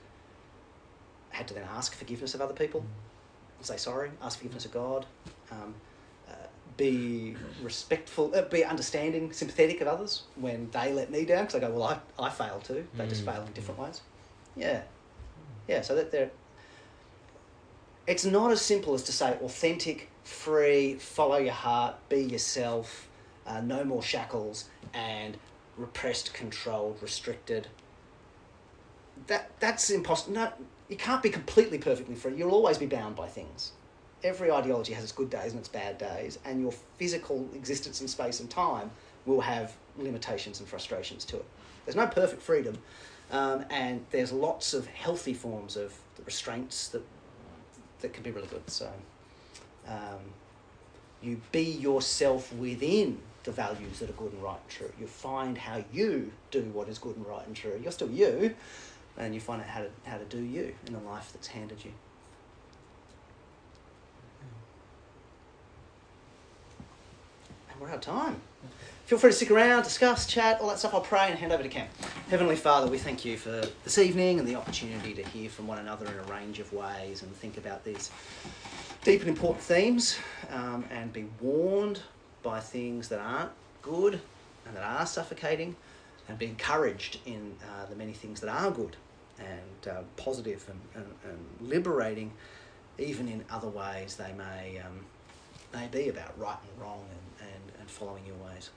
had 1.30 1.48
to 1.48 1.54
then 1.54 1.64
ask 1.76 1.94
forgiveness 1.96 2.34
of 2.36 2.42
other 2.42 2.54
people, 2.54 2.84
say 3.62 3.78
sorry, 3.78 4.12
ask 4.22 4.38
forgiveness 4.38 4.66
of 4.66 4.72
God, 4.74 5.06
um, 5.52 5.74
uh, 6.28 6.34
be 6.78 7.36
respectful, 7.62 8.34
uh, 8.36 8.42
be 8.44 8.64
understanding, 8.64 9.32
sympathetic 9.32 9.82
of 9.82 9.88
others 9.88 10.24
when 10.36 10.70
they 10.72 10.92
let 10.94 11.12
me 11.12 11.26
down 11.26 11.46
because 11.46 11.56
I 11.56 11.60
go, 11.60 11.72
well, 11.72 12.02
I, 12.20 12.24
I 12.28 12.30
fail 12.30 12.60
too. 12.64 12.86
They 12.98 13.08
just 13.08 13.26
Mm. 13.26 13.34
fail 13.34 13.44
in 13.44 13.52
different 13.54 13.80
ways. 13.80 14.02
Yeah, 14.56 14.82
yeah. 15.68 15.82
So 15.82 15.96
that 15.96 16.12
they're. 16.12 16.32
It's 18.08 18.24
not 18.24 18.52
as 18.52 18.62
simple 18.62 18.94
as 18.94 19.04
to 19.04 19.12
say 19.12 19.34
authentic, 19.42 20.10
free, 20.24 20.96
follow 20.96 21.38
your 21.38 21.54
heart, 21.54 21.96
be 22.08 22.22
yourself, 22.24 23.10
uh, 23.46 23.60
no 23.60 23.84
more 23.84 24.02
shackles, 24.02 24.70
and 24.94 25.38
repressed, 25.78 26.34
controlled, 26.34 27.00
restricted. 27.02 27.68
That 29.28 29.52
that's 29.60 29.90
impossible. 29.90 30.36
No, 30.36 30.54
you 30.88 30.96
can't 30.96 31.22
be 31.22 31.30
completely 31.30 31.78
perfectly 31.78 32.16
free. 32.16 32.36
You'll 32.36 32.52
always 32.52 32.78
be 32.78 32.86
bound 32.86 33.18
by 33.18 33.28
things. 33.28 33.74
Every 34.24 34.50
ideology 34.52 34.94
has 34.94 35.04
its 35.04 35.12
good 35.12 35.30
days 35.30 35.52
and 35.52 35.60
its 35.60 35.68
bad 35.68 35.98
days, 35.98 36.40
and 36.46 36.62
your 36.62 36.72
physical 36.98 37.48
existence 37.54 38.00
in 38.00 38.08
space 38.08 38.40
and 38.40 38.50
time 38.50 38.90
will 39.26 39.42
have 39.42 39.76
limitations 39.98 40.60
and 40.62 40.70
frustrations 40.70 41.26
to 41.26 41.36
it. 41.36 41.46
There's 41.86 41.98
no 41.98 42.08
perfect 42.08 42.42
freedom, 42.42 42.78
um, 43.32 43.66
and 43.70 44.06
there's 44.12 44.32
lots 44.32 44.74
of 44.74 44.88
healthy 44.88 45.34
forms 45.34 45.76
of 45.76 45.94
restraints 46.26 46.88
that 46.90 47.04
that 48.02 48.14
can 48.14 48.24
be 48.24 48.32
really 48.32 48.48
good. 48.48 48.70
So, 48.70 48.92
um, 49.88 50.20
you 51.22 51.42
be 51.52 51.64
yourself 51.64 52.54
within 52.54 53.20
the 53.44 53.52
values 53.52 54.00
that 54.00 54.10
are 54.10 54.14
good 54.14 54.34
and 54.34 54.44
right 54.44 54.60
and 54.62 54.70
true. 54.70 54.92
You 55.00 55.08
find 55.08 55.58
how 55.58 55.84
you 55.92 56.32
do 56.52 56.62
what 56.74 56.90
is 56.90 57.00
good 57.00 57.16
and 57.16 57.26
right 57.26 57.46
and 57.48 57.56
true. 57.56 57.80
You're 57.82 57.92
still 57.92 58.10
you, 58.12 58.54
and 59.18 59.34
you 59.34 59.40
find 59.40 59.62
out 59.62 59.68
how 59.68 59.82
to 59.82 59.90
how 60.06 60.18
to 60.18 60.26
do 60.26 60.40
you 60.40 60.76
in 60.86 60.94
the 60.94 61.00
life 61.00 61.32
that's 61.34 61.48
handed 61.48 61.84
you. 61.84 61.92
And 67.72 67.82
we're 67.82 67.90
out 67.90 67.96
of 67.96 68.02
time. 68.02 68.42
Feel 69.06 69.18
free 69.18 69.32
to 69.32 69.36
stick 69.36 69.52
around, 69.52 69.84
discuss, 69.84 70.28
chat, 70.28 70.60
all 70.60 70.68
that 70.68 70.80
stuff. 70.80 70.94
I'll 70.94 71.02
pray 71.02 71.28
and 71.30 71.40
hand 71.40 71.54
over 71.54 71.64
to 71.64 71.70
Cam. 71.70 71.88
Heavenly 72.30 72.58
Father, 72.58 72.88
we 72.88 72.98
thank 72.98 73.24
you 73.24 73.38
for 73.38 73.62
this 73.86 73.98
evening 73.98 74.38
and 74.38 74.46
the 74.46 74.56
opportunity 74.56 75.14
to 75.14 75.24
hear 75.24 75.50
from 75.50 75.66
one 75.66 75.78
another 75.78 76.06
in 76.08 76.20
a 76.20 76.24
range 76.24 76.60
of 76.60 76.74
ways 76.74 77.22
and 77.24 77.34
think 77.34 77.56
about 77.58 77.86
these 77.86 78.12
deep 79.06 79.22
and 79.22 79.30
important 79.30 79.64
themes 79.64 80.18
um, 80.52 80.84
and 80.92 81.14
be 81.14 81.28
warned 81.40 82.02
by 82.44 82.60
things 82.60 83.08
that 83.08 83.20
aren't 83.20 83.52
good 83.82 84.20
and 84.66 84.76
that 84.76 84.84
are 84.84 85.06
suffocating 85.06 85.74
and 86.28 86.38
be 86.38 86.48
encouraged 86.48 87.20
in 87.26 87.56
uh, 87.64 87.86
the 87.86 87.96
many 87.96 88.12
things 88.12 88.42
that 88.42 88.50
are 88.50 88.72
good 88.72 88.98
and 89.40 89.88
uh, 89.90 90.02
positive 90.18 90.70
and, 90.70 90.82
and, 90.96 91.32
and 91.32 91.70
liberating, 91.70 92.34
even 92.98 93.30
in 93.30 93.46
other 93.50 93.70
ways 93.70 94.18
they 94.18 94.34
may, 94.34 94.82
um, 94.86 95.06
may 95.74 95.88
be 95.88 96.10
about 96.10 96.38
right 96.38 96.58
and 96.70 96.82
wrong 96.82 97.06
and, 97.10 97.48
and, 97.48 97.80
and 97.80 97.90
following 97.90 98.26
your 98.26 98.36
ways. 98.52 98.70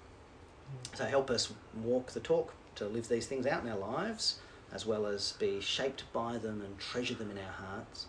So 0.94 1.04
help 1.04 1.30
us 1.30 1.52
walk 1.82 2.12
the 2.12 2.20
talk 2.20 2.54
to 2.76 2.86
live 2.86 3.08
these 3.08 3.26
things 3.26 3.46
out 3.46 3.64
in 3.64 3.70
our 3.70 3.78
lives, 3.78 4.38
as 4.72 4.86
well 4.86 5.06
as 5.06 5.32
be 5.32 5.60
shaped 5.60 6.04
by 6.12 6.38
them 6.38 6.62
and 6.62 6.78
treasure 6.78 7.14
them 7.14 7.30
in 7.30 7.38
our 7.38 7.52
hearts. 7.52 8.06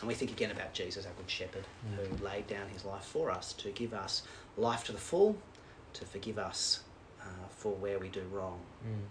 And 0.00 0.08
we 0.08 0.14
think 0.14 0.30
again 0.30 0.50
about 0.50 0.72
Jesus, 0.72 1.04
our 1.04 1.12
good 1.12 1.30
shepherd, 1.30 1.64
who 1.96 2.24
laid 2.24 2.46
down 2.46 2.68
his 2.68 2.84
life 2.84 3.04
for 3.04 3.30
us 3.30 3.52
to 3.54 3.70
give 3.70 3.92
us 3.92 4.22
life 4.56 4.84
to 4.84 4.92
the 4.92 4.98
full, 4.98 5.36
to 5.92 6.04
forgive 6.04 6.38
us 6.38 6.80
uh, 7.20 7.24
for 7.50 7.72
where 7.72 7.98
we 7.98 8.08
do 8.08 8.22
wrong. 8.32 8.60
Mm. 8.86 9.02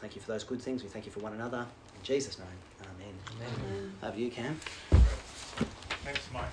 Thank 0.00 0.14
you 0.14 0.22
for 0.22 0.28
those 0.32 0.44
good 0.44 0.62
things. 0.62 0.82
We 0.82 0.88
thank 0.88 1.04
you 1.06 1.12
for 1.12 1.20
one 1.20 1.34
another. 1.34 1.66
In 1.98 2.02
Jesus' 2.02 2.38
name, 2.38 2.48
Amen. 2.80 3.14
Amen. 3.36 3.92
Over 4.02 4.12
to 4.12 4.20
you, 4.20 4.30
Cam. 4.30 4.58
Thanks, 6.04 6.20
Mike. 6.32 6.44